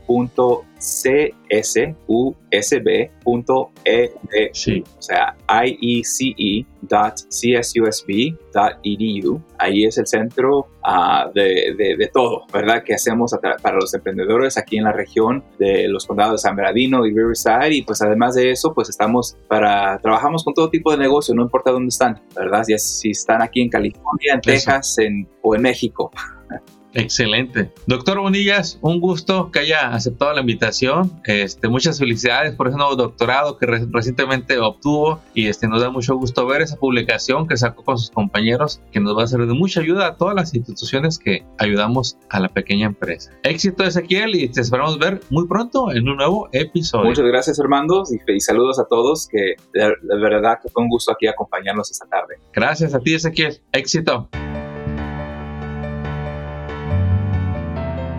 csusb.edu, 0.83 2.35
sí. 4.51 4.83
o 4.97 5.01
sea, 5.01 5.37
IECE 5.65 6.65
www.csusb.edu. 6.83 9.41
Ahí 9.57 9.85
es 9.85 9.97
el 9.97 10.05
centro 10.07 10.67
uh, 10.85 11.31
de, 11.33 11.73
de, 11.77 11.95
de, 11.97 12.07
todo, 12.13 12.43
¿verdad? 12.51 12.83
Que 12.83 12.95
hacemos 12.95 13.33
para 13.61 13.77
los 13.77 13.93
emprendedores 13.93 14.57
aquí 14.57 14.75
en 14.77 14.83
la 14.83 14.91
región 14.91 15.41
de 15.57 15.87
los 15.87 16.05
condados 16.05 16.33
de 16.33 16.39
San 16.39 16.57
Bernardino 16.57 17.05
y 17.05 17.11
Riverside. 17.11 17.73
Y 17.73 17.83
pues 17.83 18.01
además 18.01 18.35
de 18.35 18.51
eso, 18.51 18.73
pues 18.73 18.89
estamos 18.89 19.37
para, 19.47 19.97
trabajamos 19.99 20.43
con 20.43 20.53
todo 20.53 20.69
tipo 20.69 20.91
de 20.91 20.97
negocio, 20.97 21.33
no 21.33 21.43
importa 21.43 21.71
dónde 21.71 21.87
están, 21.89 22.21
¿verdad? 22.35 22.63
Ya 22.67 22.77
si 22.77 23.11
están 23.11 23.41
aquí 23.41 23.61
en 23.61 23.69
California, 23.69 24.33
en 24.33 24.41
Texas 24.41 24.97
en, 24.99 25.29
o 25.41 25.55
en 25.55 25.61
México. 25.61 26.11
Excelente. 26.93 27.71
Doctor 27.87 28.19
Bonillas, 28.19 28.77
un 28.81 28.99
gusto 28.99 29.51
que 29.51 29.59
haya 29.59 29.93
aceptado 29.93 30.33
la 30.33 30.41
invitación. 30.41 31.11
Este, 31.25 31.67
muchas 31.67 31.99
felicidades 31.99 32.55
por 32.55 32.67
ese 32.67 32.77
nuevo 32.77 32.95
doctorado 32.95 33.57
que 33.57 33.65
recientemente 33.65 34.59
obtuvo 34.59 35.19
y 35.33 35.47
este, 35.47 35.67
nos 35.67 35.81
da 35.81 35.89
mucho 35.89 36.15
gusto 36.15 36.45
ver 36.45 36.61
esa 36.61 36.77
publicación 36.77 37.47
que 37.47 37.57
sacó 37.57 37.83
con 37.83 37.97
sus 37.97 38.11
compañeros 38.11 38.81
que 38.91 38.99
nos 38.99 39.17
va 39.17 39.23
a 39.23 39.27
ser 39.27 39.45
de 39.45 39.53
mucha 39.53 39.81
ayuda 39.81 40.07
a 40.07 40.17
todas 40.17 40.35
las 40.35 40.53
instituciones 40.53 41.17
que 41.17 41.45
ayudamos 41.57 42.17
a 42.29 42.39
la 42.39 42.49
pequeña 42.49 42.87
empresa. 42.87 43.31
Éxito 43.43 43.83
Ezequiel 43.83 44.35
y 44.35 44.49
te 44.49 44.61
esperamos 44.61 44.99
ver 44.99 45.21
muy 45.29 45.47
pronto 45.47 45.91
en 45.91 46.07
un 46.07 46.17
nuevo 46.17 46.49
episodio. 46.51 47.05
Muchas 47.05 47.25
gracias 47.25 47.59
hermanos 47.59 48.11
y, 48.13 48.39
saludos 48.39 48.79
a 48.79 48.85
todos 48.85 49.27
que 49.27 49.55
de, 49.73 49.81
de 49.81 50.19
verdad 50.19 50.59
que 50.61 50.69
fue 50.69 50.83
un 50.83 50.89
gusto 50.89 51.11
aquí 51.11 51.27
acompañarnos 51.27 51.91
esta 51.91 52.05
tarde. 52.07 52.35
Gracias 52.53 52.93
a 52.93 52.99
ti 52.99 53.15
Ezequiel. 53.15 53.61
Éxito. 53.71 54.29